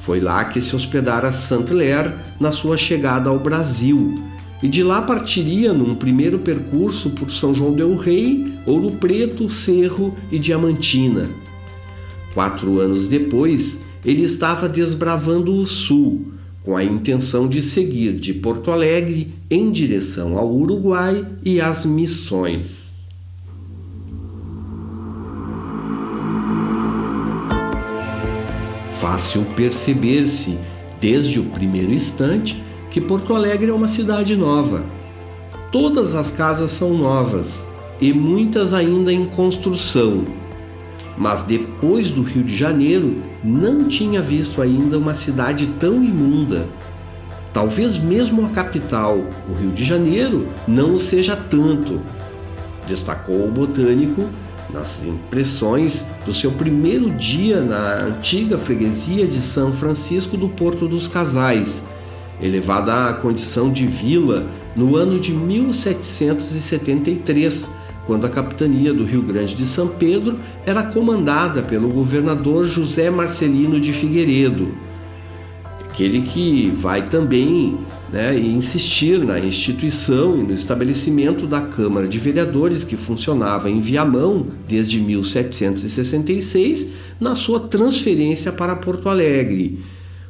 Foi 0.00 0.20
lá 0.20 0.44
que 0.46 0.60
se 0.60 0.74
hospedara 0.74 1.32
Saint-Hilaire 1.32 2.14
na 2.40 2.52
sua 2.52 2.76
chegada 2.76 3.28
ao 3.28 3.38
Brasil, 3.38 4.22
e 4.62 4.68
de 4.68 4.82
lá 4.82 5.02
partiria 5.02 5.74
num 5.74 5.94
primeiro 5.94 6.38
percurso 6.38 7.10
por 7.10 7.30
São 7.30 7.54
João 7.54 7.74
del 7.74 7.96
Rei, 7.96 8.54
Ouro 8.64 8.92
Preto, 8.92 9.50
Cerro 9.50 10.14
e 10.32 10.38
Diamantina 10.38 11.28
Quatro 12.34 12.80
anos 12.80 13.06
depois, 13.06 13.84
ele 14.04 14.24
estava 14.24 14.68
desbravando 14.68 15.54
o 15.54 15.64
sul, 15.68 16.32
com 16.64 16.76
a 16.76 16.82
intenção 16.82 17.48
de 17.48 17.62
seguir 17.62 18.14
de 18.14 18.34
Porto 18.34 18.72
Alegre 18.72 19.32
em 19.48 19.70
direção 19.70 20.36
ao 20.36 20.52
Uruguai 20.52 21.24
e 21.44 21.60
às 21.60 21.86
Missões. 21.86 22.92
Fácil 28.98 29.44
perceber-se, 29.54 30.58
desde 31.00 31.38
o 31.38 31.44
primeiro 31.44 31.92
instante, 31.92 32.64
que 32.90 33.00
Porto 33.00 33.32
Alegre 33.32 33.70
é 33.70 33.74
uma 33.74 33.86
cidade 33.86 34.34
nova. 34.34 34.84
Todas 35.70 36.14
as 36.14 36.32
casas 36.32 36.72
são 36.72 36.96
novas 36.98 37.64
e 38.00 38.12
muitas 38.12 38.72
ainda 38.72 39.12
em 39.12 39.26
construção 39.26 40.24
mas 41.16 41.42
depois 41.42 42.10
do 42.10 42.22
Rio 42.22 42.42
de 42.42 42.56
Janeiro 42.56 43.22
não 43.42 43.84
tinha 43.84 44.20
visto 44.20 44.60
ainda 44.60 44.98
uma 44.98 45.14
cidade 45.14 45.68
tão 45.78 46.02
imunda. 46.02 46.66
Talvez 47.52 47.96
mesmo 47.96 48.44
a 48.44 48.48
capital, 48.48 49.18
o 49.48 49.54
Rio 49.54 49.70
de 49.70 49.84
Janeiro, 49.84 50.48
não 50.66 50.96
o 50.96 50.98
seja 50.98 51.36
tanto, 51.36 52.00
destacou 52.86 53.46
o 53.46 53.50
botânico 53.50 54.28
nas 54.72 55.04
impressões 55.04 56.04
do 56.26 56.34
seu 56.34 56.50
primeiro 56.50 57.10
dia 57.10 57.60
na 57.60 58.06
antiga 58.06 58.58
freguesia 58.58 59.24
de 59.26 59.40
São 59.40 59.72
Francisco 59.72 60.36
do 60.36 60.48
Porto 60.48 60.88
dos 60.88 61.06
Casais, 61.06 61.84
elevada 62.40 63.08
à 63.08 63.14
condição 63.14 63.70
de 63.70 63.86
vila 63.86 64.48
no 64.74 64.96
ano 64.96 65.20
de 65.20 65.32
1773 65.32 67.83
quando 68.06 68.26
a 68.26 68.30
capitania 68.30 68.92
do 68.92 69.04
Rio 69.04 69.22
Grande 69.22 69.54
de 69.54 69.66
São 69.66 69.88
Pedro 69.88 70.38
era 70.66 70.82
comandada 70.82 71.62
pelo 71.62 71.88
governador 71.88 72.66
José 72.66 73.10
Marcelino 73.10 73.80
de 73.80 73.92
Figueiredo, 73.92 74.74
aquele 75.88 76.22
que 76.22 76.70
vai 76.76 77.08
também 77.08 77.78
né, 78.12 78.38
insistir 78.38 79.18
na 79.18 79.40
instituição 79.40 80.38
e 80.38 80.42
no 80.42 80.52
estabelecimento 80.52 81.46
da 81.46 81.62
Câmara 81.62 82.06
de 82.06 82.18
Vereadores, 82.18 82.84
que 82.84 82.96
funcionava 82.96 83.70
em 83.70 83.80
Viamão 83.80 84.48
desde 84.68 85.00
1766, 85.00 86.92
na 87.18 87.34
sua 87.34 87.60
transferência 87.60 88.52
para 88.52 88.76
Porto 88.76 89.08
Alegre. 89.08 89.80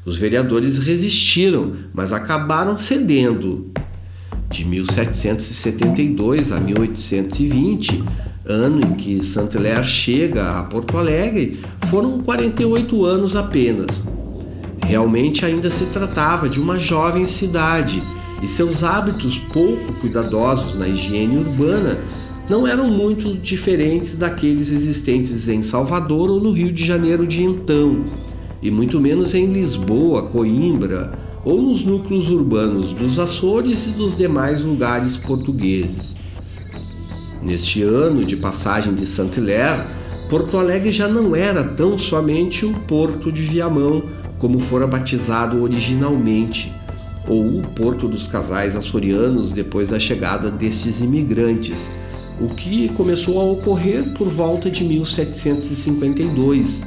Os 0.04 0.18
vereadores 0.18 0.78
resistiram, 0.78 1.72
mas 1.94 2.12
acabaram 2.12 2.76
cedendo 2.76 3.70
de 4.54 4.64
1772 4.64 6.52
a 6.52 6.60
1820, 6.60 8.04
ano 8.46 8.80
em 8.86 8.94
que 8.94 9.24
Saint-Hilaire 9.24 9.84
chega 9.84 10.60
a 10.60 10.62
Porto 10.62 10.96
Alegre, 10.96 11.58
foram 11.88 12.20
48 12.20 13.04
anos 13.04 13.34
apenas. 13.34 14.04
Realmente 14.86 15.44
ainda 15.44 15.70
se 15.70 15.86
tratava 15.86 16.48
de 16.48 16.60
uma 16.60 16.78
jovem 16.78 17.26
cidade 17.26 18.00
e 18.42 18.46
seus 18.46 18.84
hábitos 18.84 19.38
pouco 19.38 19.92
cuidadosos 19.94 20.78
na 20.78 20.86
higiene 20.86 21.38
urbana 21.38 21.98
não 22.48 22.64
eram 22.64 22.88
muito 22.88 23.34
diferentes 23.34 24.16
daqueles 24.16 24.70
existentes 24.70 25.48
em 25.48 25.64
Salvador 25.64 26.30
ou 26.30 26.40
no 26.40 26.52
Rio 26.52 26.70
de 26.70 26.84
Janeiro 26.84 27.26
de 27.26 27.42
então, 27.42 28.04
e 28.62 28.70
muito 28.70 29.00
menos 29.00 29.34
em 29.34 29.46
Lisboa, 29.46 30.24
Coimbra 30.24 31.23
ou 31.44 31.60
nos 31.60 31.84
núcleos 31.84 32.30
urbanos 32.30 32.92
dos 32.92 33.18
Açores 33.18 33.86
e 33.86 33.90
dos 33.90 34.16
demais 34.16 34.62
lugares 34.62 35.16
portugueses. 35.16 36.16
Neste 37.42 37.82
ano 37.82 38.24
de 38.24 38.36
passagem 38.36 38.94
de 38.94 39.04
Saint-Hilaire, 39.06 39.84
Porto 40.28 40.56
Alegre 40.56 40.90
já 40.90 41.06
não 41.06 41.36
era 41.36 41.62
tão 41.62 41.98
somente 41.98 42.64
o 42.64 42.72
Porto 42.72 43.30
de 43.30 43.42
Viamão, 43.42 44.02
como 44.38 44.58
fora 44.58 44.86
batizado 44.86 45.62
originalmente, 45.62 46.72
ou 47.28 47.58
o 47.58 47.62
Porto 47.74 48.08
dos 48.08 48.26
Casais 48.26 48.74
Açorianos 48.74 49.52
depois 49.52 49.90
da 49.90 50.00
chegada 50.00 50.50
destes 50.50 51.00
imigrantes, 51.00 51.90
o 52.40 52.48
que 52.48 52.88
começou 52.90 53.38
a 53.40 53.44
ocorrer 53.44 54.14
por 54.14 54.28
volta 54.28 54.70
de 54.70 54.82
1752. 54.84 56.82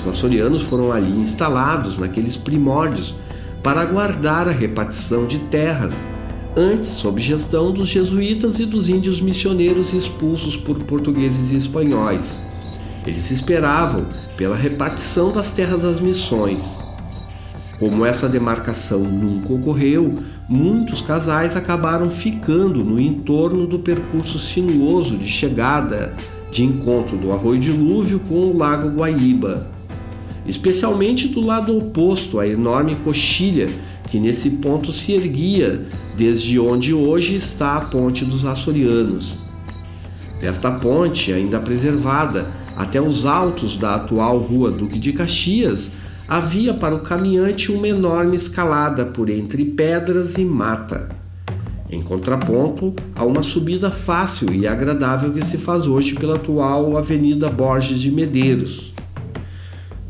Os 0.00 0.08
açorianos 0.08 0.62
foram 0.62 0.90
ali 0.90 1.10
instalados 1.10 1.98
naqueles 1.98 2.36
primórdios 2.36 3.14
para 3.62 3.82
aguardar 3.82 4.48
a 4.48 4.52
repartição 4.52 5.26
de 5.26 5.38
terras, 5.38 6.08
antes 6.56 6.88
sob 6.88 7.20
gestão 7.20 7.72
dos 7.72 7.88
jesuítas 7.88 8.58
e 8.58 8.66
dos 8.66 8.88
índios 8.88 9.20
missioneiros 9.20 9.92
expulsos 9.92 10.56
por 10.56 10.78
portugueses 10.84 11.50
e 11.50 11.56
espanhóis. 11.56 12.42
Eles 13.06 13.30
esperavam 13.30 14.06
pela 14.36 14.56
repartição 14.56 15.32
das 15.32 15.52
terras 15.52 15.80
das 15.80 16.00
missões. 16.00 16.80
Como 17.78 18.04
essa 18.04 18.28
demarcação 18.28 19.00
nunca 19.00 19.54
ocorreu, 19.54 20.18
muitos 20.48 21.00
casais 21.00 21.56
acabaram 21.56 22.10
ficando 22.10 22.84
no 22.84 23.00
entorno 23.00 23.66
do 23.66 23.78
percurso 23.78 24.38
sinuoso 24.38 25.16
de 25.16 25.26
chegada 25.26 26.14
de 26.50 26.64
encontro 26.64 27.16
do 27.16 27.32
Arroio 27.32 27.60
Dilúvio 27.60 28.20
com 28.20 28.34
o 28.34 28.56
Lago 28.56 28.88
Guaíba, 28.90 29.66
especialmente 30.46 31.28
do 31.28 31.40
lado 31.40 31.76
oposto 31.76 32.38
à 32.38 32.46
enorme 32.46 32.96
coxilha 32.96 33.68
que 34.08 34.18
nesse 34.18 34.50
ponto 34.50 34.92
se 34.92 35.12
erguia 35.12 35.86
desde 36.16 36.58
onde 36.58 36.92
hoje 36.92 37.36
está 37.36 37.76
a 37.76 37.80
Ponte 37.82 38.24
dos 38.24 38.44
Açorianos. 38.44 39.38
Desta 40.40 40.70
ponte, 40.70 41.32
ainda 41.32 41.60
preservada 41.60 42.50
até 42.76 43.00
os 43.00 43.26
altos 43.26 43.76
da 43.76 43.94
atual 43.96 44.38
Rua 44.38 44.70
Duque 44.70 44.98
de 44.98 45.12
Caxias, 45.12 45.92
havia 46.26 46.72
para 46.72 46.94
o 46.94 47.00
caminhante 47.00 47.70
uma 47.70 47.86
enorme 47.86 48.36
escalada 48.36 49.04
por 49.04 49.28
entre 49.28 49.64
pedras 49.64 50.36
e 50.36 50.44
mata, 50.44 51.10
em 51.90 52.00
contraponto 52.02 52.94
a 53.14 53.24
uma 53.24 53.42
subida 53.42 53.90
fácil 53.90 54.54
e 54.54 54.66
agradável 54.66 55.32
que 55.32 55.44
se 55.44 55.58
faz 55.58 55.86
hoje 55.86 56.14
pela 56.14 56.36
atual 56.36 56.96
Avenida 56.96 57.48
Borges 57.48 58.00
de 58.00 58.10
Medeiros. 58.10 58.89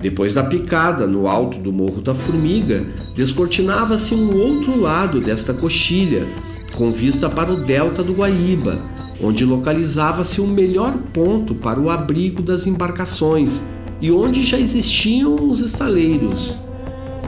Depois 0.00 0.32
da 0.32 0.42
picada 0.42 1.06
no 1.06 1.28
alto 1.28 1.58
do 1.58 1.72
Morro 1.72 2.00
da 2.00 2.14
Formiga, 2.14 2.84
descortinava-se 3.14 4.14
um 4.14 4.34
outro 4.34 4.80
lado 4.80 5.20
desta 5.20 5.52
coxilha, 5.52 6.26
com 6.74 6.90
vista 6.90 7.28
para 7.28 7.52
o 7.52 7.62
delta 7.62 8.02
do 8.02 8.14
Guaíba, 8.14 8.78
onde 9.22 9.44
localizava-se 9.44 10.40
o 10.40 10.46
melhor 10.46 10.96
ponto 11.12 11.54
para 11.54 11.78
o 11.78 11.90
abrigo 11.90 12.40
das 12.40 12.66
embarcações 12.66 13.64
e 14.00 14.10
onde 14.10 14.42
já 14.44 14.58
existiam 14.58 15.34
os 15.34 15.60
estaleiros, 15.60 16.56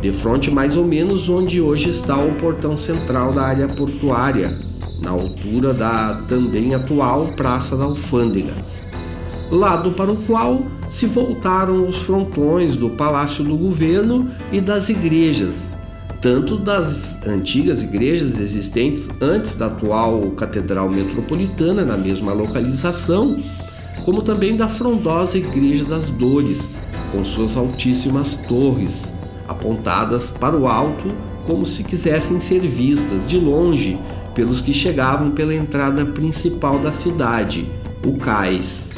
de 0.01 0.11
frente 0.11 0.51
mais 0.51 0.75
ou 0.75 0.87
menos 0.87 1.29
onde 1.29 1.61
hoje 1.61 1.91
está 1.91 2.17
o 2.17 2.35
portão 2.37 2.77
central 2.77 3.35
da 3.35 3.43
área 3.43 3.69
portuária, 3.69 4.59
na 5.03 5.11
altura 5.11 5.75
da 5.75 6.23
também 6.27 6.75
atual 6.75 7.27
Praça 7.37 7.77
da 7.77 7.85
Alfândega, 7.85 8.55
lado 9.51 9.91
para 9.93 10.11
o 10.11 10.17
qual 10.25 10.63
se 10.93 11.07
voltaram 11.07 11.89
os 11.89 12.03
frontões 12.03 12.77
do 12.77 12.91
Palácio 12.91 13.43
do 13.43 13.57
Governo 13.57 14.29
e 14.53 14.61
das 14.61 14.91
igrejas, 14.91 15.75
tanto 16.21 16.55
das 16.59 17.27
antigas 17.27 17.83
igrejas 17.83 18.39
existentes 18.39 19.09
antes 19.19 19.55
da 19.55 19.67
atual 19.69 20.33
Catedral 20.33 20.91
Metropolitana, 20.91 21.83
na 21.83 21.97
mesma 21.97 22.35
localização, 22.35 23.43
como 24.05 24.21
também 24.21 24.55
da 24.55 24.69
frondosa 24.69 25.39
Igreja 25.39 25.83
das 25.87 26.11
Dores, 26.11 26.69
com 27.11 27.25
suas 27.25 27.57
altíssimas 27.57 28.37
torres, 28.47 29.11
apontadas 29.49 30.29
para 30.29 30.55
o 30.55 30.69
alto 30.69 31.11
como 31.47 31.65
se 31.65 31.83
quisessem 31.85 32.39
ser 32.39 32.61
vistas 32.61 33.27
de 33.27 33.39
longe 33.39 33.99
pelos 34.35 34.61
que 34.61 34.75
chegavam 34.75 35.31
pela 35.31 35.55
entrada 35.55 36.05
principal 36.05 36.79
da 36.79 36.93
cidade, 36.93 37.67
o 38.07 38.19
cais. 38.19 38.95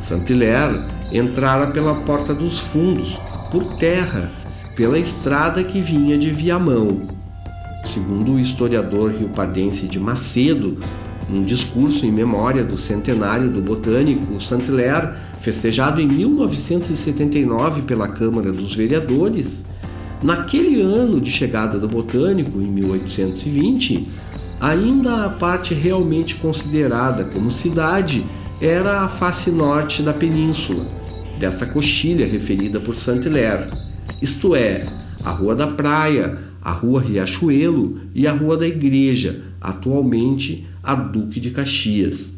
Saint-Hilaire 0.00 0.84
entrara 1.12 1.68
pela 1.68 1.94
Porta 1.94 2.34
dos 2.34 2.58
Fundos, 2.58 3.18
por 3.50 3.76
terra, 3.76 4.30
pela 4.76 4.98
estrada 4.98 5.64
que 5.64 5.80
vinha 5.80 6.16
de 6.16 6.30
Viamão. 6.30 7.02
Segundo 7.84 8.32
o 8.32 8.40
historiador 8.40 9.12
riopadense 9.12 9.86
de 9.86 9.98
Macedo, 9.98 10.78
num 11.28 11.42
discurso 11.42 12.06
em 12.06 12.12
memória 12.12 12.64
do 12.64 12.76
centenário 12.76 13.50
do 13.50 13.60
botânico 13.60 14.40
Saint-Hilaire, 14.40 15.14
festejado 15.40 16.00
em 16.00 16.06
1979 16.06 17.82
pela 17.82 18.08
Câmara 18.08 18.52
dos 18.52 18.74
Vereadores, 18.74 19.64
naquele 20.22 20.80
ano 20.80 21.20
de 21.20 21.30
chegada 21.30 21.78
do 21.78 21.88
botânico, 21.88 22.60
em 22.60 22.66
1820, 22.66 24.08
ainda 24.60 25.26
a 25.26 25.28
parte 25.28 25.74
realmente 25.74 26.36
considerada 26.36 27.24
como 27.24 27.50
cidade 27.50 28.24
era 28.60 29.02
a 29.02 29.08
face 29.08 29.52
norte 29.52 30.02
da 30.02 30.12
península, 30.12 30.84
desta 31.38 31.64
coxilha 31.64 32.26
referida 32.26 32.80
por 32.80 32.96
Saint-Hilaire, 32.96 33.70
isto 34.20 34.56
é, 34.56 34.84
a 35.24 35.30
Rua 35.30 35.54
da 35.54 35.68
Praia, 35.68 36.36
a 36.60 36.72
Rua 36.72 37.00
Riachuelo 37.00 38.00
e 38.12 38.26
a 38.26 38.32
Rua 38.32 38.56
da 38.56 38.66
Igreja, 38.66 39.42
atualmente 39.60 40.66
a 40.82 40.96
Duque 40.96 41.38
de 41.38 41.50
Caxias, 41.50 42.32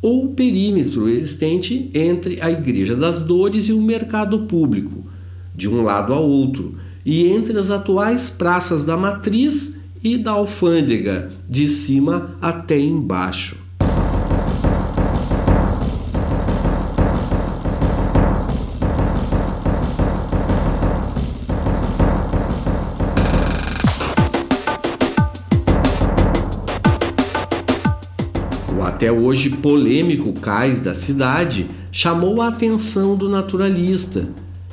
ou 0.00 0.26
o 0.26 0.34
perímetro 0.34 1.08
existente 1.08 1.90
entre 1.92 2.40
a 2.40 2.48
Igreja 2.48 2.94
das 2.94 3.22
Dores 3.22 3.64
e 3.64 3.72
o 3.72 3.82
mercado 3.82 4.40
público, 4.46 5.04
de 5.52 5.68
um 5.68 5.82
lado 5.82 6.12
a 6.12 6.20
outro, 6.20 6.76
e 7.04 7.26
entre 7.26 7.58
as 7.58 7.70
atuais 7.70 8.28
praças 8.28 8.84
da 8.84 8.96
Matriz 8.96 9.78
e 10.02 10.16
da 10.16 10.30
Alfândega, 10.32 11.32
de 11.48 11.68
cima 11.68 12.36
até 12.40 12.78
embaixo. 12.78 13.65
Até 28.96 29.12
hoje 29.12 29.50
polêmico 29.50 30.32
cais 30.32 30.80
da 30.80 30.94
cidade 30.94 31.66
chamou 31.92 32.40
a 32.40 32.48
atenção 32.48 33.14
do 33.14 33.28
naturalista, 33.28 34.26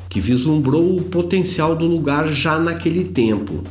que 0.08 0.18
vislumbrou 0.18 0.96
o 0.96 1.02
potencial 1.04 1.76
do 1.76 1.86
lugar 1.86 2.32
já 2.32 2.58
naquele 2.58 3.04
tempo. 3.04 3.62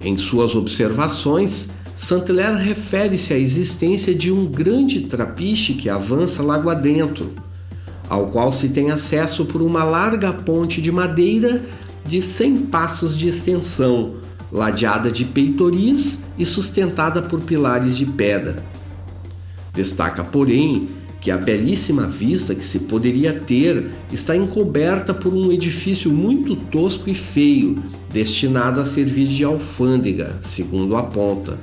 Em 0.00 0.16
suas 0.16 0.54
observações, 0.54 1.72
Saint-Hilaire 1.94 2.56
refere-se 2.56 3.34
à 3.34 3.38
existência 3.38 4.14
de 4.14 4.32
um 4.32 4.46
grande 4.46 5.00
trapiche 5.02 5.74
que 5.74 5.90
avança 5.90 6.42
lago 6.42 6.70
adentro, 6.70 7.32
ao 8.08 8.28
qual 8.28 8.50
se 8.50 8.70
tem 8.70 8.90
acesso 8.90 9.44
por 9.44 9.60
uma 9.60 9.84
larga 9.84 10.32
ponte 10.32 10.80
de 10.80 10.90
madeira 10.90 11.62
de 12.02 12.22
100 12.22 12.68
passos 12.68 13.14
de 13.14 13.28
extensão, 13.28 14.14
ladeada 14.50 15.10
de 15.10 15.26
peitoris 15.26 16.20
e 16.38 16.46
sustentada 16.46 17.20
por 17.20 17.42
pilares 17.42 17.94
de 17.94 18.06
pedra. 18.06 18.64
Destaca, 19.76 20.24
porém, 20.24 20.88
que 21.20 21.30
a 21.30 21.36
belíssima 21.36 22.06
vista 22.06 22.54
que 22.54 22.66
se 22.66 22.80
poderia 22.80 23.32
ter 23.32 23.90
está 24.12 24.36
encoberta 24.36 25.12
por 25.12 25.34
um 25.34 25.52
edifício 25.52 26.10
muito 26.10 26.56
tosco 26.56 27.10
e 27.10 27.14
feio, 27.14 27.82
destinado 28.12 28.80
a 28.80 28.86
servir 28.86 29.28
de 29.28 29.44
alfândega, 29.44 30.40
segundo 30.42 30.96
aponta. 30.96 31.58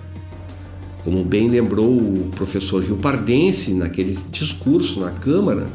Como 1.04 1.24
bem 1.24 1.50
lembrou 1.50 1.90
o 1.90 2.30
professor 2.36 2.84
Rio 2.84 2.98
Pardense 2.98 3.74
naquele 3.74 4.18
discurso 4.32 5.00
na 5.00 5.12
Câmara, 5.12 5.68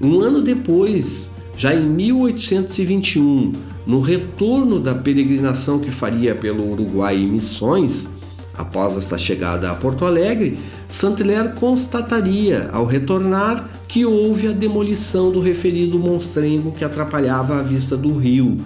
um 0.00 0.20
ano 0.20 0.42
depois, 0.42 1.30
já 1.56 1.74
em 1.74 1.84
1821, 1.84 3.52
no 3.86 4.00
retorno 4.00 4.78
da 4.78 4.94
peregrinação 4.94 5.78
que 5.78 5.90
faria 5.90 6.34
pelo 6.34 6.70
Uruguai 6.70 7.18
e 7.18 7.26
Missões, 7.26 8.08
após 8.56 8.96
esta 8.96 9.16
chegada 9.16 9.70
a 9.70 9.74
Porto 9.74 10.04
Alegre, 10.04 10.58
Saint-Hilaire 10.88 11.54
constataria, 11.54 12.68
ao 12.72 12.84
retornar, 12.84 13.68
que 13.88 14.04
houve 14.04 14.48
a 14.48 14.52
demolição 14.52 15.30
do 15.30 15.40
referido 15.40 15.98
monstrengo 15.98 16.72
que 16.72 16.84
atrapalhava 16.84 17.58
a 17.58 17.62
vista 17.62 17.96
do 17.96 18.16
rio 18.16 18.58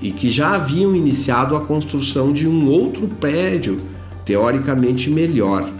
e 0.00 0.10
que 0.10 0.30
já 0.30 0.54
haviam 0.54 0.94
iniciado 0.94 1.54
a 1.54 1.60
construção 1.60 2.32
de 2.32 2.48
um 2.48 2.68
outro 2.68 3.06
prédio, 3.06 3.78
teoricamente 4.24 5.10
melhor. 5.10 5.70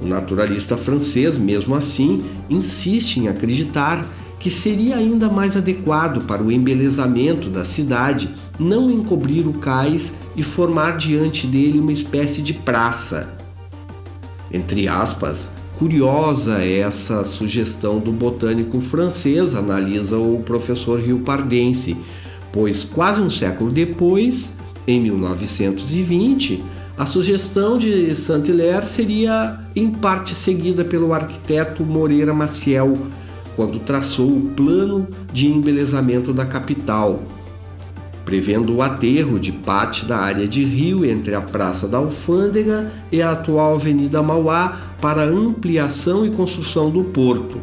O 0.00 0.06
naturalista 0.06 0.76
francês, 0.76 1.36
mesmo 1.36 1.74
assim, 1.74 2.24
insiste 2.50 3.18
em 3.18 3.28
acreditar 3.28 4.04
que 4.38 4.50
seria 4.50 4.96
ainda 4.96 5.28
mais 5.28 5.56
adequado 5.56 6.24
para 6.26 6.42
o 6.42 6.52
embelezamento 6.52 7.48
da 7.48 7.64
cidade 7.64 8.28
não 8.58 8.90
encobrir 8.90 9.46
o 9.46 9.54
cais 9.54 10.20
e 10.34 10.42
formar 10.42 10.96
diante 10.96 11.46
dele 11.46 11.78
uma 11.78 11.92
espécie 11.92 12.42
de 12.42 12.52
praça. 12.52 13.36
Entre 14.52 14.88
aspas, 14.88 15.50
curiosa 15.78 16.62
é 16.62 16.78
essa 16.78 17.24
sugestão 17.24 17.98
do 17.98 18.12
botânico 18.12 18.80
francês, 18.80 19.54
analisa 19.54 20.18
o 20.18 20.42
professor 20.44 21.00
Rio 21.00 21.20
Pardense, 21.20 21.96
pois 22.52 22.84
quase 22.84 23.20
um 23.20 23.30
século 23.30 23.70
depois, 23.70 24.56
em 24.86 25.00
1920, 25.00 26.64
a 26.96 27.04
sugestão 27.04 27.76
de 27.76 28.14
Saint-Hilaire 28.16 28.86
seria 28.86 29.60
em 29.74 29.90
parte 29.90 30.34
seguida 30.34 30.82
pelo 30.82 31.12
arquiteto 31.12 31.84
Moreira 31.84 32.32
Maciel, 32.32 32.96
quando 33.56 33.80
traçou 33.80 34.28
o 34.28 34.50
plano 34.54 35.08
de 35.32 35.48
embelezamento 35.48 36.32
da 36.32 36.44
capital, 36.44 37.22
prevendo 38.24 38.74
o 38.74 38.82
aterro 38.82 39.40
de 39.40 39.50
parte 39.50 40.04
da 40.04 40.18
área 40.18 40.46
de 40.46 40.62
rio 40.62 41.04
entre 41.04 41.34
a 41.34 41.40
Praça 41.40 41.88
da 41.88 41.98
Alfândega 41.98 42.92
e 43.10 43.22
a 43.22 43.32
atual 43.32 43.76
Avenida 43.76 44.22
Mauá 44.22 44.78
para 45.00 45.24
ampliação 45.24 46.26
e 46.26 46.30
construção 46.30 46.90
do 46.90 47.04
porto. 47.04 47.58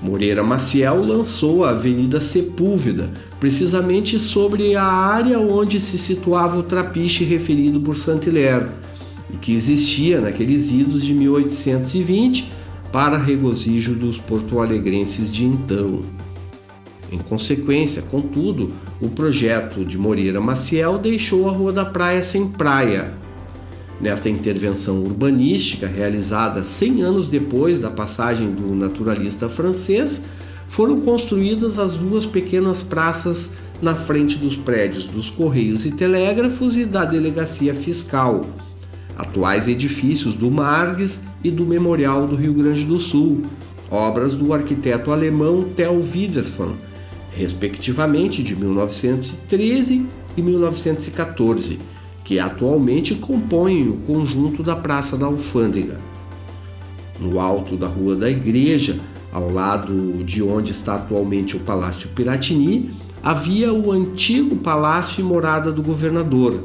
Moreira 0.00 0.42
Maciel 0.42 1.04
lançou 1.04 1.64
a 1.64 1.70
Avenida 1.70 2.20
Sepúlveda, 2.20 3.10
precisamente 3.40 4.18
sobre 4.18 4.76
a 4.76 4.84
área 4.84 5.38
onde 5.38 5.80
se 5.80 5.98
situava 5.98 6.58
o 6.58 6.62
trapiche 6.62 7.24
referido 7.24 7.80
por 7.80 7.96
Saint-Hilaire, 7.96 8.68
e 9.32 9.36
que 9.36 9.54
existia 9.54 10.20
naqueles 10.20 10.70
idos 10.70 11.02
de 11.02 11.12
1820 11.14 12.52
para 12.94 13.18
regozijo 13.18 13.92
dos 13.92 14.18
porto-alegrenses 14.18 15.32
de 15.32 15.44
então. 15.44 16.02
Em 17.10 17.18
consequência, 17.18 18.02
contudo, 18.02 18.70
o 19.00 19.08
projeto 19.08 19.84
de 19.84 19.98
Moreira 19.98 20.40
Maciel 20.40 20.96
deixou 20.96 21.48
a 21.48 21.52
Rua 21.52 21.72
da 21.72 21.84
Praia 21.84 22.22
sem 22.22 22.46
praia. 22.46 23.12
Nesta 24.00 24.30
intervenção 24.30 25.02
urbanística, 25.02 25.88
realizada 25.88 26.62
100 26.62 27.02
anos 27.02 27.26
depois 27.26 27.80
da 27.80 27.90
passagem 27.90 28.52
do 28.52 28.76
naturalista 28.76 29.48
francês, 29.48 30.22
foram 30.68 31.00
construídas 31.00 31.80
as 31.80 31.96
duas 31.96 32.24
pequenas 32.24 32.84
praças 32.84 33.54
na 33.82 33.96
frente 33.96 34.38
dos 34.38 34.56
prédios 34.56 35.08
dos 35.08 35.30
Correios 35.30 35.84
e 35.84 35.90
Telégrafos 35.90 36.76
e 36.76 36.84
da 36.84 37.04
Delegacia 37.04 37.74
Fiscal, 37.74 38.42
atuais 39.16 39.68
edifícios 39.68 40.34
do 40.34 40.50
Margues 40.50 41.20
e 41.42 41.50
do 41.50 41.64
Memorial 41.64 42.26
do 42.26 42.36
Rio 42.36 42.54
Grande 42.54 42.84
do 42.84 42.98
Sul, 42.98 43.42
obras 43.90 44.34
do 44.34 44.52
arquiteto 44.52 45.10
alemão 45.12 45.64
Theo 45.76 46.00
Widerfan, 46.00 46.72
respectivamente 47.32 48.42
de 48.42 48.56
1913 48.56 50.06
e 50.36 50.42
1914, 50.42 51.78
que 52.24 52.38
atualmente 52.38 53.14
compõem 53.14 53.88
o 53.88 53.96
conjunto 54.02 54.62
da 54.62 54.74
Praça 54.74 55.16
da 55.16 55.26
Alfândega. 55.26 55.98
No 57.20 57.38
alto 57.38 57.76
da 57.76 57.86
Rua 57.86 58.16
da 58.16 58.30
Igreja, 58.30 58.98
ao 59.32 59.50
lado 59.50 60.24
de 60.24 60.42
onde 60.42 60.72
está 60.72 60.94
atualmente 60.94 61.56
o 61.56 61.60
Palácio 61.60 62.08
Piratini, 62.08 62.90
havia 63.22 63.72
o 63.72 63.90
antigo 63.90 64.56
palácio 64.56 65.20
e 65.20 65.24
morada 65.24 65.72
do 65.72 65.82
governador, 65.82 66.64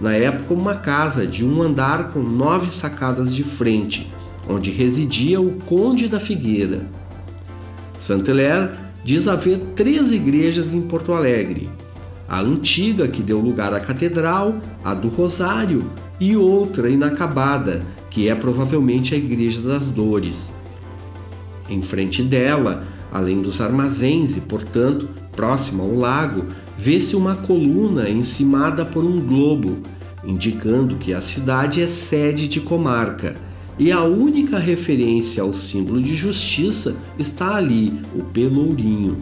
na 0.00 0.12
época 0.12 0.54
uma 0.54 0.76
casa 0.76 1.26
de 1.26 1.44
um 1.44 1.62
andar 1.62 2.12
com 2.12 2.20
nove 2.20 2.70
sacadas 2.70 3.34
de 3.34 3.42
frente, 3.42 4.10
onde 4.48 4.70
residia 4.70 5.40
o 5.40 5.52
Conde 5.66 6.08
da 6.08 6.20
Figueira. 6.20 6.86
Saint-Hilaire 7.98 8.70
diz 9.04 9.26
haver 9.26 9.58
três 9.74 10.12
igrejas 10.12 10.72
em 10.72 10.82
Porto 10.82 11.12
Alegre: 11.12 11.68
a 12.28 12.40
antiga, 12.40 13.08
que 13.08 13.22
deu 13.22 13.40
lugar 13.40 13.72
à 13.72 13.80
catedral, 13.80 14.54
a 14.84 14.94
do 14.94 15.08
Rosário, 15.08 15.90
e 16.20 16.36
outra 16.36 16.88
inacabada, 16.88 17.82
que 18.10 18.28
é 18.28 18.34
provavelmente 18.34 19.14
a 19.14 19.18
Igreja 19.18 19.60
das 19.60 19.88
Dores. 19.88 20.52
Em 21.68 21.82
frente 21.82 22.22
dela, 22.22 22.84
além 23.12 23.40
dos 23.40 23.60
armazéns 23.60 24.36
e, 24.36 24.40
portanto, 24.40 25.08
próxima 25.32 25.82
ao 25.82 25.94
lago, 25.94 26.46
vê-se 26.78 27.16
uma 27.16 27.34
coluna 27.34 28.08
encimada 28.08 28.86
por 28.86 29.04
um 29.04 29.20
globo, 29.20 29.78
indicando 30.24 30.94
que 30.94 31.12
a 31.12 31.20
cidade 31.20 31.82
é 31.82 31.88
sede 31.88 32.46
de 32.46 32.60
comarca. 32.60 33.34
E 33.76 33.90
a 33.90 34.02
única 34.04 34.58
referência 34.58 35.42
ao 35.42 35.52
símbolo 35.52 36.00
de 36.00 36.14
justiça 36.14 36.96
está 37.18 37.56
ali, 37.56 38.00
o 38.14 38.22
Pelourinho. 38.22 39.18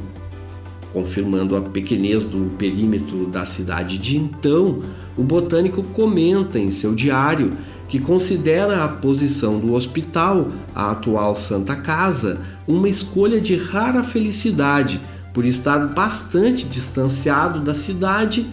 Confirmando 0.92 1.57
a 1.57 1.62
pequenez 1.62 2.25
do 2.25 2.51
perímetro 2.57 3.27
da 3.27 3.45
cidade 3.47 3.99
de 3.99 4.16
então, 4.16 4.83
o 5.16 5.23
botânico 5.23 5.83
comenta 5.83 6.59
em 6.59 6.71
seu 6.71 6.95
diário 6.95 7.53
que 7.88 7.99
considera 7.99 8.85
a 8.85 8.88
posição 8.88 9.59
do 9.59 9.75
hospital, 9.75 10.49
a 10.75 10.90
atual 10.90 11.37
Santa 11.37 11.77
Casa, 11.77 12.40
uma 12.66 12.88
escolha 12.88 13.40
de 13.40 13.55
rara 13.57 14.03
felicidade 14.03 15.01
por 15.37 15.44
estar 15.44 15.88
bastante 15.88 16.64
distanciado 16.64 17.61
da 17.61 17.75
cidade 17.75 18.46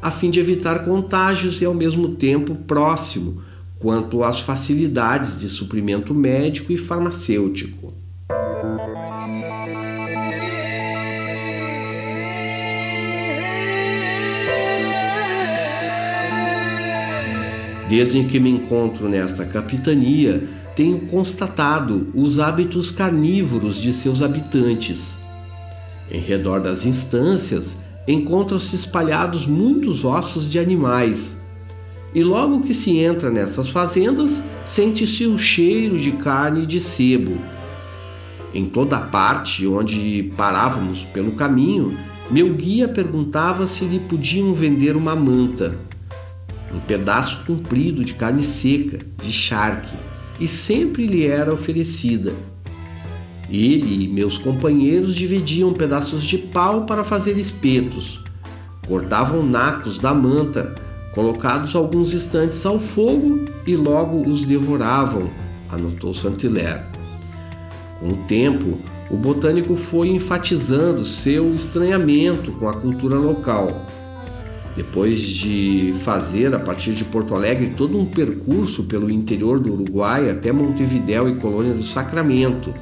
a 0.00 0.10
fim 0.10 0.30
de 0.30 0.40
evitar 0.40 0.86
contágios 0.86 1.60
e 1.60 1.66
ao 1.66 1.74
mesmo 1.74 2.14
tempo 2.14 2.54
próximo 2.54 3.42
quanto 3.78 4.24
às 4.24 4.40
facilidades 4.40 5.38
de 5.38 5.50
suprimento 5.50 6.14
médico 6.14 6.72
e 6.72 6.78
farmacêutico. 6.78 7.92
Desde 17.90 18.24
que 18.24 18.40
me 18.40 18.48
encontro 18.48 19.10
nesta 19.10 19.44
capitania, 19.44 20.42
tenho 20.74 21.00
constatado 21.00 22.08
os 22.14 22.38
hábitos 22.38 22.90
carnívoros 22.90 23.76
de 23.76 23.92
seus 23.92 24.22
habitantes 24.22 25.19
em 26.10 26.20
redor 26.20 26.60
das 26.60 26.84
instâncias 26.86 27.76
encontram-se 28.06 28.74
espalhados 28.74 29.46
muitos 29.46 30.04
ossos 30.04 30.50
de 30.50 30.58
animais. 30.58 31.40
E 32.12 32.24
logo 32.24 32.62
que 32.62 32.74
se 32.74 32.98
entra 32.98 33.30
nessas 33.30 33.68
fazendas, 33.68 34.42
sente-se 34.64 35.26
o 35.26 35.38
cheiro 35.38 35.96
de 35.96 36.10
carne 36.12 36.66
de 36.66 36.80
sebo. 36.80 37.38
Em 38.52 38.66
toda 38.66 38.98
parte 38.98 39.64
onde 39.66 40.32
parávamos 40.36 41.02
pelo 41.12 41.32
caminho, 41.32 41.96
meu 42.28 42.52
guia 42.54 42.88
perguntava 42.88 43.66
se 43.66 43.84
lhe 43.84 44.00
podiam 44.00 44.52
vender 44.52 44.96
uma 44.96 45.14
manta, 45.14 45.78
um 46.74 46.80
pedaço 46.80 47.44
comprido 47.44 48.04
de 48.04 48.14
carne 48.14 48.42
seca, 48.42 48.98
de 49.22 49.32
charque, 49.32 49.96
e 50.40 50.48
sempre 50.48 51.06
lhe 51.06 51.26
era 51.26 51.52
oferecida. 51.52 52.32
Ele 53.50 54.04
e 54.04 54.08
meus 54.08 54.38
companheiros 54.38 55.16
dividiam 55.16 55.72
pedaços 55.72 56.22
de 56.22 56.38
pau 56.38 56.84
para 56.86 57.02
fazer 57.02 57.36
espetos. 57.36 58.22
Cortavam 58.86 59.42
nacos 59.42 59.98
da 59.98 60.14
manta, 60.14 60.74
colocados 61.14 61.74
alguns 61.74 62.14
instantes 62.14 62.64
ao 62.64 62.78
fogo 62.78 63.44
e 63.66 63.74
logo 63.74 64.28
os 64.30 64.44
devoravam, 64.44 65.28
anotou 65.68 66.14
Saint-Hilaire. 66.14 66.82
Com 67.98 68.08
o 68.08 68.16
tempo, 68.28 68.78
o 69.10 69.16
botânico 69.16 69.74
foi 69.74 70.08
enfatizando 70.08 71.04
seu 71.04 71.52
estranhamento 71.52 72.52
com 72.52 72.68
a 72.68 72.74
cultura 72.74 73.16
local. 73.16 73.84
Depois 74.76 75.20
de 75.20 75.92
fazer, 76.04 76.54
a 76.54 76.58
partir 76.60 76.92
de 76.92 77.04
Porto 77.04 77.34
Alegre, 77.34 77.74
todo 77.76 77.98
um 77.98 78.06
percurso 78.06 78.84
pelo 78.84 79.10
interior 79.10 79.58
do 79.58 79.72
Uruguai 79.72 80.30
até 80.30 80.52
Montevidéu 80.52 81.28
e 81.28 81.34
Colônia 81.34 81.74
do 81.74 81.82
Sacramento, 81.82 82.72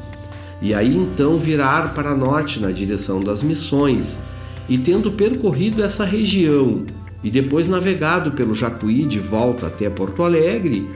e 0.61 0.75
aí 0.75 0.94
então 0.94 1.37
virar 1.37 1.94
para 1.94 2.16
norte 2.16 2.61
na 2.61 2.71
direção 2.71 3.21
das 3.21 3.42
missões, 3.42 4.21
e 4.68 4.77
tendo 4.77 5.12
percorrido 5.12 5.83
essa 5.83 6.05
região 6.05 6.85
e 7.23 7.31
depois 7.31 7.68
navegado 7.68 8.33
pelo 8.33 8.55
Jacuí 8.55 9.05
de 9.05 9.18
volta 9.18 9.66
até 9.66 9.88
Porto 9.88 10.23
Alegre, 10.23 10.88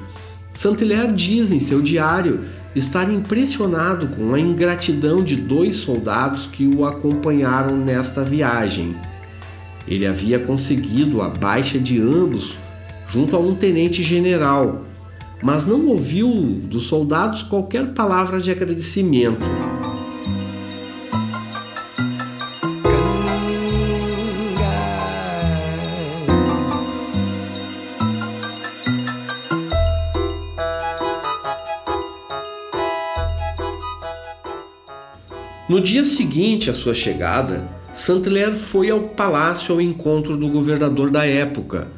Saint-Hilaire 0.53 1.13
diz 1.13 1.51
em 1.51 1.59
seu 1.59 1.81
diário 1.81 2.41
estar 2.77 3.11
impressionado 3.11 4.07
com 4.09 4.35
a 4.35 4.41
ingratidão 4.41 5.23
de 5.23 5.37
dois 5.37 5.77
soldados 5.77 6.47
que 6.47 6.67
o 6.67 6.85
acompanharam 6.87 7.77
nesta 7.77 8.23
viagem. 8.23 8.95
Ele 9.87 10.07
havia 10.07 10.39
conseguido 10.39 11.21
a 11.21 11.29
baixa 11.29 11.79
de 11.79 12.01
ambos 12.01 12.57
junto 13.09 13.35
a 13.37 13.39
um 13.39 13.55
tenente-general 13.55 14.85
mas 15.43 15.67
não 15.67 15.87
ouviu 15.89 16.31
dos 16.65 16.85
soldados 16.85 17.43
qualquer 17.43 17.89
palavra 17.89 18.41
de 18.41 18.51
agradecimento. 18.51 19.41
No 35.69 35.81
dia 35.81 36.05
seguinte 36.05 36.69
à 36.69 36.75
sua 36.75 36.93
chegada, 36.93 37.67
Santler 37.95 38.53
foi 38.53 38.91
ao 38.91 39.01
palácio 39.01 39.75
ao 39.75 39.81
encontro 39.81 40.37
do 40.37 40.51
governador 40.51 41.11
da 41.11 41.27
época, 41.27 41.89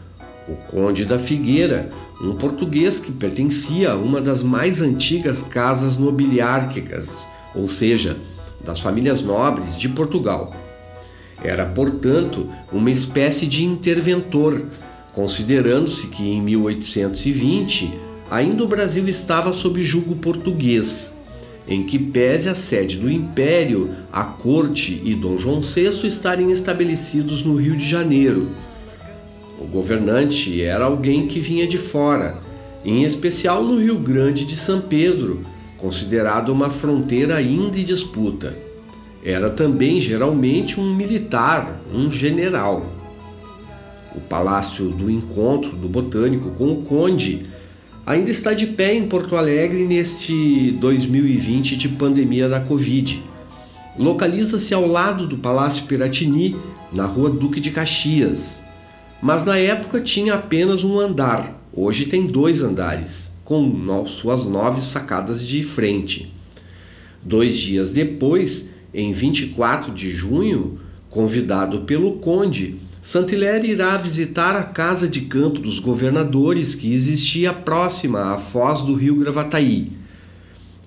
o 0.49 0.55
Conde 0.55 1.05
da 1.05 1.19
Figueira, 1.19 1.91
um 2.21 2.35
português 2.37 2.99
que 2.99 3.13
pertencia 3.13 3.93
a 3.93 3.97
uma 3.97 4.21
das 4.21 4.43
mais 4.43 4.81
antigas 4.81 5.43
casas 5.43 5.97
nobiliárquicas, 5.97 7.25
ou 7.55 7.67
seja, 7.67 8.17
das 8.65 8.81
famílias 8.81 9.23
nobres 9.23 9.79
de 9.79 9.89
Portugal. 9.89 10.55
Era, 11.43 11.67
portanto, 11.67 12.49
uma 12.73 12.91
espécie 12.91 13.47
de 13.47 13.65
interventor, 13.65 14.67
considerando-se 15.13 16.07
que 16.07 16.23
em 16.23 16.41
1820 16.41 17.99
ainda 18.31 18.65
o 18.65 18.69
Brasil 18.69 19.07
estava 19.09 19.53
sob 19.53 19.83
jugo 19.83 20.17
português, 20.17 21.15
em 21.69 21.85
que 21.85 21.99
pese 21.99 22.49
a 22.49 22.55
sede 22.55 22.97
do 22.97 23.11
Império, 23.11 23.95
a 24.13 24.25
corte 24.25 25.01
e 25.05 25.15
Dom 25.15 25.39
João 25.39 25.61
VI 25.61 26.07
estarem 26.07 26.51
estabelecidos 26.51 27.43
no 27.43 27.57
Rio 27.57 27.77
de 27.77 27.89
Janeiro. 27.89 28.51
O 29.65 29.67
governante 29.67 30.63
era 30.63 30.85
alguém 30.85 31.27
que 31.27 31.41
vinha 31.41 31.67
de 31.67 31.79
fora, 31.79 32.39
em 32.85 33.03
especial 33.03 33.65
no 33.65 33.81
Rio 33.81 33.99
Grande 33.99 34.45
de 34.45 34.57
São 34.57 34.83
Pedro, 34.83 35.41
considerado 35.79 36.51
uma 36.51 36.69
fronteira 36.69 37.37
ainda 37.37 37.79
em 37.79 37.85
disputa. 37.85 38.55
Era 39.25 39.49
também 39.49 40.03
geralmente 40.03 40.79
um 40.79 40.95
militar, 40.95 41.81
um 41.91 42.11
general. 42.11 42.93
O 44.15 44.21
Palácio 44.21 44.91
do 44.91 45.11
Encontro 45.11 45.75
do 45.75 45.89
Botânico 45.89 46.51
com 46.51 46.71
o 46.71 46.83
Conde 46.83 47.47
ainda 48.05 48.31
está 48.31 48.53
de 48.53 48.67
pé 48.67 48.95
em 48.95 49.09
Porto 49.09 49.35
Alegre 49.35 49.83
neste 49.87 50.73
2020 50.73 51.75
de 51.75 51.89
pandemia 51.89 52.51
da 52.51 52.61
Covid. 52.61 53.23
Localiza-se 53.99 54.75
ao 54.75 54.87
lado 54.87 55.27
do 55.27 55.39
Palácio 55.39 55.87
Piratini, 55.87 56.55
na 56.93 57.07
rua 57.07 57.31
Duque 57.31 57.61
de 57.61 57.71
Caxias. 57.71 58.63
Mas 59.27 59.43
na 59.43 59.57
época 59.57 60.03
tinha 60.03 60.35
apenas 60.35 60.85
um 60.85 61.01
andar, 61.01 61.59
hoje 61.73 62.05
tem 62.05 62.27
dois 62.27 62.61
andares, 62.61 63.33
com 63.43 64.07
suas 64.07 64.45
nove 64.45 64.83
sacadas 64.83 65.43
de 65.47 65.63
frente. 65.63 66.31
Dois 67.23 67.57
dias 67.57 67.91
depois, 67.91 68.69
em 68.93 69.15
24 69.15 69.95
de 69.95 70.11
junho, 70.11 70.79
convidado 71.09 71.87
pelo 71.87 72.19
Conde, 72.19 72.79
Saint-Hilaire 73.01 73.67
irá 73.67 73.97
visitar 73.97 74.57
a 74.57 74.63
casa 74.63 75.09
de 75.09 75.23
campo 75.23 75.59
dos 75.59 75.79
governadores 75.79 76.75
que 76.75 76.93
existia 76.93 77.51
próxima 77.51 78.35
à 78.35 78.37
foz 78.37 78.83
do 78.83 78.95
rio 78.95 79.17
Gravataí. 79.17 79.91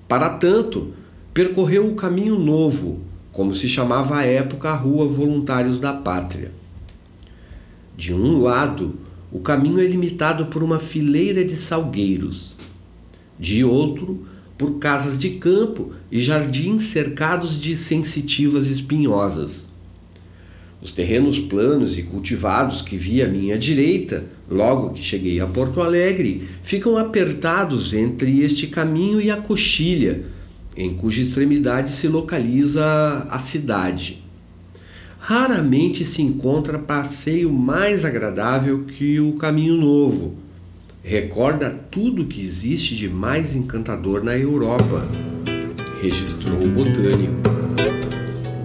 Para 0.07 0.29
tanto, 0.29 0.93
percorreu 1.33 1.87
o 1.87 1.95
caminho 1.95 2.37
novo, 2.37 2.99
como 3.31 3.55
se 3.55 3.67
chamava 3.67 4.17
à 4.17 4.23
época 4.23 4.69
a 4.69 4.75
Rua 4.75 5.07
Voluntários 5.07 5.79
da 5.79 5.91
Pátria. 5.91 6.51
De 7.97 8.13
um 8.13 8.43
lado, 8.43 8.93
o 9.31 9.39
caminho 9.39 9.79
é 9.79 9.87
limitado 9.87 10.45
por 10.45 10.61
uma 10.61 10.77
fileira 10.77 11.43
de 11.43 11.55
salgueiros. 11.55 12.55
De 13.39 13.63
outro, 13.63 14.23
por 14.55 14.77
casas 14.77 15.17
de 15.17 15.31
campo 15.31 15.93
e 16.11 16.19
jardins 16.19 16.83
cercados 16.83 17.59
de 17.59 17.75
sensitivas 17.75 18.67
espinhosas. 18.67 19.67
Os 20.79 20.91
terrenos 20.91 21.39
planos 21.39 21.97
e 21.97 22.03
cultivados 22.03 22.83
que 22.83 22.95
vi 22.95 23.23
à 23.23 23.27
minha 23.27 23.57
direita, 23.57 24.25
logo 24.47 24.91
que 24.91 25.01
cheguei 25.01 25.39
a 25.39 25.47
Porto 25.47 25.81
Alegre, 25.81 26.47
ficam 26.61 26.97
apertados 26.97 27.95
entre 27.95 28.41
este 28.41 28.67
caminho 28.67 29.19
e 29.19 29.31
a 29.31 29.37
coxilha, 29.37 30.23
em 30.75 30.93
cuja 30.93 31.23
extremidade 31.23 31.91
se 31.91 32.07
localiza 32.07 33.25
a 33.27 33.39
cidade. 33.39 34.26
Raramente 35.29 36.05
se 36.05 36.21
encontra 36.21 36.79
passeio 36.79 37.51
mais 37.51 38.05
agradável 38.05 38.85
que 38.85 39.19
o 39.19 39.33
Caminho 39.33 39.75
Novo 39.75 40.35
recorda 41.03 41.69
tudo 41.69 42.27
que 42.27 42.41
existe 42.41 42.95
de 42.95 43.09
mais 43.09 43.53
encantador 43.53 44.23
na 44.23 44.37
Europa, 44.37 45.05
registrou 46.01 46.57
o 46.63 46.69
botânico. 46.69 47.41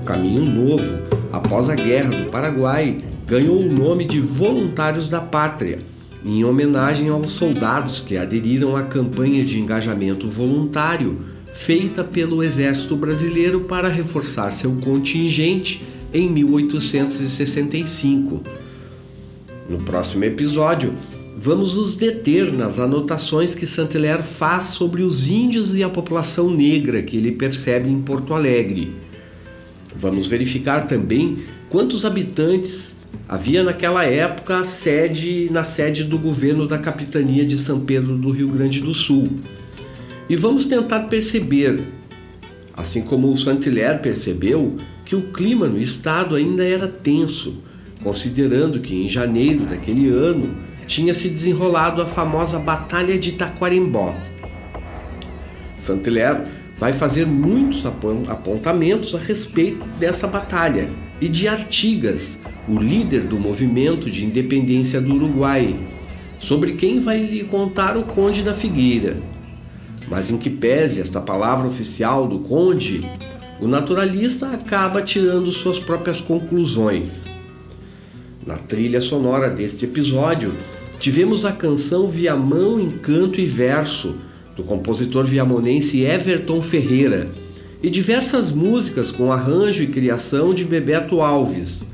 O 0.02 0.04
Caminho 0.04 0.44
Novo, 0.44 1.02
após 1.32 1.68
a 1.68 1.74
Guerra 1.74 2.10
do 2.10 2.30
Paraguai, 2.30 3.02
ganhou 3.26 3.58
o 3.58 3.72
nome 3.72 4.04
de 4.04 4.20
Voluntários 4.20 5.08
da 5.08 5.20
Pátria, 5.20 5.80
em 6.24 6.44
homenagem 6.44 7.08
aos 7.08 7.32
soldados 7.32 7.98
que 7.98 8.16
aderiram 8.16 8.76
à 8.76 8.84
campanha 8.84 9.44
de 9.44 9.58
engajamento 9.58 10.28
voluntário 10.28 11.22
feita 11.52 12.04
pelo 12.04 12.40
Exército 12.40 12.94
Brasileiro 12.94 13.62
para 13.62 13.88
reforçar 13.88 14.52
seu 14.52 14.76
contingente 14.76 15.90
em 16.12 16.30
1865. 16.30 18.42
No 19.68 19.78
próximo 19.78 20.24
episódio, 20.24 20.92
vamos 21.36 21.76
nos 21.76 21.96
deter 21.96 22.52
nas 22.52 22.78
anotações 22.78 23.54
que 23.54 23.66
Saint-Hilaire 23.66 24.22
faz 24.22 24.64
sobre 24.64 25.02
os 25.02 25.28
índios 25.28 25.74
e 25.74 25.82
a 25.82 25.88
população 25.88 26.50
negra 26.50 27.02
que 27.02 27.16
ele 27.16 27.32
percebe 27.32 27.88
em 27.88 28.00
Porto 28.00 28.34
Alegre. 28.34 28.92
Vamos 29.94 30.26
verificar 30.26 30.86
também 30.86 31.38
quantos 31.68 32.04
habitantes 32.04 32.96
havia 33.28 33.62
naquela 33.62 34.04
época 34.04 34.64
sede, 34.64 35.48
na 35.50 35.64
sede 35.64 36.04
do 36.04 36.18
governo 36.18 36.66
da 36.66 36.78
capitania 36.78 37.44
de 37.44 37.56
São 37.56 37.80
Pedro 37.80 38.16
do 38.16 38.30
Rio 38.30 38.48
Grande 38.48 38.80
do 38.80 38.92
Sul. 38.92 39.28
E 40.28 40.36
vamos 40.36 40.66
tentar 40.66 41.00
perceber, 41.04 41.80
assim 42.76 43.02
como 43.02 43.30
o 43.30 43.36
Saint-Hilaire 43.36 44.00
percebeu, 44.00 44.76
que 45.04 45.14
o 45.14 45.32
clima 45.32 45.66
no 45.66 45.80
estado 45.80 46.34
ainda 46.34 46.64
era 46.64 46.88
tenso, 46.88 47.56
considerando 48.02 48.80
que 48.80 48.94
em 48.94 49.08
janeiro 49.08 49.64
daquele 49.64 50.08
ano 50.08 50.54
tinha 50.86 51.14
se 51.14 51.28
desenrolado 51.28 52.02
a 52.02 52.06
famosa 52.06 52.58
Batalha 52.58 53.18
de 53.18 53.32
Taquarembó. 53.32 54.14
Saint-Hilaire 55.76 56.42
vai 56.78 56.92
fazer 56.92 57.26
muitos 57.26 57.84
apontamentos 57.86 59.14
a 59.14 59.18
respeito 59.18 59.84
dessa 59.98 60.26
batalha 60.26 60.90
e 61.20 61.28
de 61.28 61.46
Artigas, 61.46 62.38
o 62.68 62.78
líder 62.78 63.22
do 63.22 63.38
movimento 63.38 64.10
de 64.10 64.24
independência 64.24 65.00
do 65.00 65.14
Uruguai, 65.14 65.76
sobre 66.38 66.72
quem 66.72 66.98
vai 66.98 67.18
lhe 67.18 67.44
contar 67.44 67.96
o 67.96 68.02
Conde 68.02 68.42
da 68.42 68.54
Figueira. 68.54 69.16
Mas 70.08 70.30
em 70.30 70.36
que 70.36 70.50
pese 70.50 71.00
esta 71.00 71.20
palavra 71.20 71.66
oficial 71.66 72.26
do 72.26 72.40
Conde, 72.40 73.00
o 73.60 73.68
naturalista 73.68 74.48
acaba 74.48 75.02
tirando 75.02 75.52
suas 75.52 75.78
próprias 75.78 76.20
conclusões. 76.20 77.26
Na 78.44 78.56
trilha 78.56 79.00
sonora 79.00 79.48
deste 79.50 79.84
episódio, 79.84 80.52
tivemos 80.98 81.44
a 81.44 81.52
canção 81.52 82.08
Viamão 82.08 82.80
em 82.80 82.90
canto 82.90 83.40
e 83.40 83.46
verso, 83.46 84.16
do 84.56 84.62
compositor 84.62 85.24
viamonense 85.24 86.02
Everton 86.02 86.60
Ferreira, 86.60 87.30
e 87.82 87.88
diversas 87.88 88.50
músicas 88.50 89.10
com 89.10 89.32
arranjo 89.32 89.82
e 89.82 89.86
criação 89.86 90.52
de 90.52 90.64
Bebeto 90.64 91.20
Alves, 91.20 91.86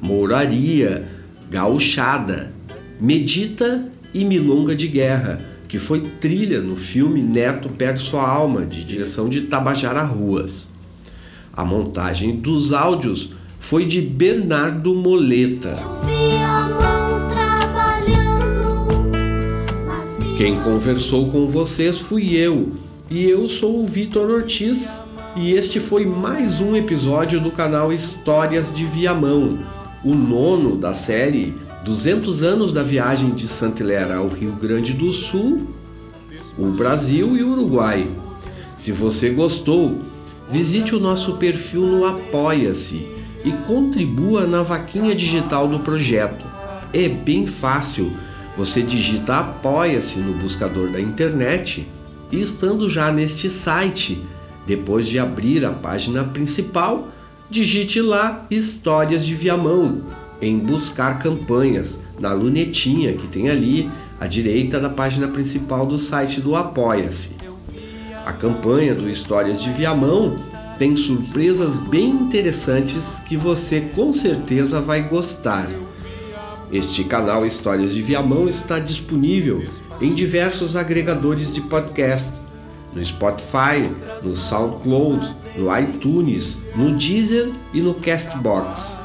Mouraria, 0.00 1.08
Gauchada, 1.50 2.52
Medita 3.00 3.88
e 4.12 4.24
Milonga 4.24 4.74
de 4.74 4.88
Guerra, 4.88 5.51
que 5.72 5.78
foi 5.78 6.02
trilha 6.02 6.60
no 6.60 6.76
filme 6.76 7.22
Neto 7.22 7.70
Perde 7.70 8.02
Sua 8.02 8.28
Alma, 8.28 8.66
de 8.66 8.84
direção 8.84 9.26
de 9.26 9.40
Tabajara 9.40 10.02
Ruas. 10.02 10.68
A 11.50 11.64
montagem 11.64 12.36
dos 12.36 12.74
áudios 12.74 13.30
foi 13.58 13.86
de 13.86 14.02
Bernardo 14.02 14.94
Moleta. 14.94 15.78
Quem 20.36 20.56
conversou 20.56 21.30
com 21.30 21.46
vocês 21.46 21.98
fui 21.98 22.36
eu, 22.36 22.74
e 23.10 23.24
eu 23.24 23.48
sou 23.48 23.82
o 23.82 23.86
Vitor 23.86 24.28
Ortiz, 24.28 25.00
e 25.34 25.52
este 25.54 25.80
foi 25.80 26.04
mais 26.04 26.60
um 26.60 26.76
episódio 26.76 27.40
do 27.40 27.50
canal 27.50 27.90
Histórias 27.90 28.70
de 28.74 28.84
Viamão, 28.84 29.60
o 30.04 30.14
nono 30.14 30.76
da 30.76 30.94
série 30.94 31.54
200 31.84 32.44
anos 32.44 32.72
da 32.72 32.82
viagem 32.82 33.30
de 33.30 33.48
Santilera 33.48 34.16
ao 34.16 34.28
Rio 34.28 34.52
Grande 34.52 34.92
do 34.92 35.12
Sul, 35.12 35.68
o 36.56 36.66
Brasil 36.66 37.36
e 37.36 37.42
o 37.42 37.50
Uruguai. 37.50 38.08
Se 38.76 38.92
você 38.92 39.30
gostou, 39.30 39.98
visite 40.48 40.94
o 40.94 41.00
nosso 41.00 41.34
perfil 41.38 41.82
no 41.82 42.06
Apoia-se 42.06 43.08
e 43.44 43.50
contribua 43.66 44.46
na 44.46 44.62
vaquinha 44.62 45.12
digital 45.12 45.66
do 45.66 45.80
projeto. 45.80 46.46
É 46.92 47.08
bem 47.08 47.48
fácil. 47.48 48.12
Você 48.56 48.80
digita 48.80 49.38
Apoia-se 49.38 50.20
no 50.20 50.34
buscador 50.34 50.88
da 50.88 51.00
internet 51.00 51.88
e 52.30 52.40
estando 52.40 52.88
já 52.88 53.10
neste 53.10 53.50
site, 53.50 54.22
depois 54.64 55.08
de 55.08 55.18
abrir 55.18 55.64
a 55.64 55.72
página 55.72 56.22
principal, 56.22 57.08
digite 57.50 58.00
lá 58.00 58.46
Histórias 58.50 59.26
de 59.26 59.34
Viamão 59.34 60.02
em 60.42 60.58
buscar 60.58 61.20
campanhas 61.20 62.00
na 62.18 62.32
lunetinha 62.32 63.14
que 63.14 63.28
tem 63.28 63.48
ali 63.48 63.88
à 64.20 64.26
direita 64.26 64.80
da 64.80 64.90
página 64.90 65.28
principal 65.28 65.86
do 65.86 65.98
site 65.98 66.40
do 66.40 66.56
Apoia-se. 66.56 67.30
A 68.26 68.32
campanha 68.32 68.94
do 68.94 69.08
Histórias 69.08 69.62
de 69.62 69.70
Viamão 69.70 70.38
tem 70.78 70.96
surpresas 70.96 71.78
bem 71.78 72.10
interessantes 72.10 73.20
que 73.20 73.36
você 73.36 73.80
com 73.80 74.12
certeza 74.12 74.80
vai 74.80 75.08
gostar. 75.08 75.70
Este 76.72 77.04
canal 77.04 77.46
Histórias 77.46 77.94
de 77.94 78.02
Viamão 78.02 78.48
está 78.48 78.78
disponível 78.78 79.62
em 80.00 80.14
diversos 80.14 80.74
agregadores 80.74 81.52
de 81.52 81.60
podcast, 81.60 82.40
no 82.94 83.04
Spotify, 83.04 83.88
no 84.22 84.34
SoundCloud, 84.34 85.34
no 85.56 85.78
iTunes, 85.78 86.58
no 86.74 86.92
Deezer 86.92 87.52
e 87.72 87.80
no 87.80 87.94
Castbox. 87.94 89.01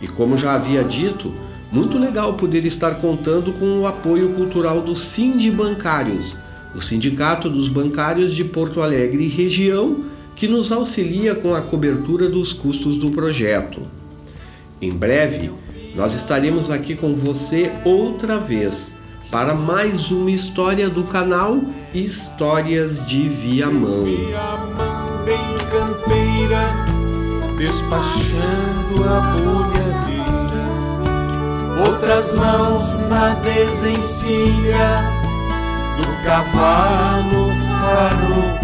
E 0.00 0.08
como 0.08 0.36
já 0.36 0.54
havia 0.54 0.82
dito, 0.82 1.32
muito 1.72 1.98
legal 1.98 2.34
poder 2.34 2.66
estar 2.66 2.96
contando 2.96 3.54
com 3.54 3.80
o 3.80 3.86
apoio 3.86 4.34
cultural 4.34 4.82
do 4.82 4.94
Sind 4.94 5.50
Bancários, 5.50 6.36
o 6.74 6.82
Sindicato 6.82 7.48
dos 7.48 7.66
Bancários 7.66 8.34
de 8.34 8.44
Porto 8.44 8.82
Alegre 8.82 9.24
e 9.24 9.28
região 9.28 10.04
que 10.36 10.46
nos 10.46 10.70
auxilia 10.70 11.34
com 11.34 11.54
a 11.54 11.62
cobertura 11.62 12.28
dos 12.28 12.52
custos 12.52 12.96
do 12.96 13.10
projeto. 13.10 13.80
Em 14.80 14.92
breve, 14.92 15.50
nós 15.96 16.14
estaremos 16.14 16.70
aqui 16.70 16.94
com 16.94 17.14
você 17.14 17.72
outra 17.84 18.38
vez 18.38 18.92
para 19.30 19.54
mais 19.54 20.10
uma 20.10 20.30
história 20.30 20.90
do 20.90 21.04
canal 21.04 21.58
Histórias 21.94 23.04
de 23.06 23.28
Viamão. 23.30 24.04
campeira, 25.70 26.84
despachando 27.56 29.04
a 29.08 29.20
bolhadeira, 29.20 29.81
outras 31.86 32.34
mãos 32.34 33.06
na 33.06 33.34
desencilha 33.34 35.02
do 35.96 36.22
cavalo 36.24 37.50
farroupilha 37.80 38.61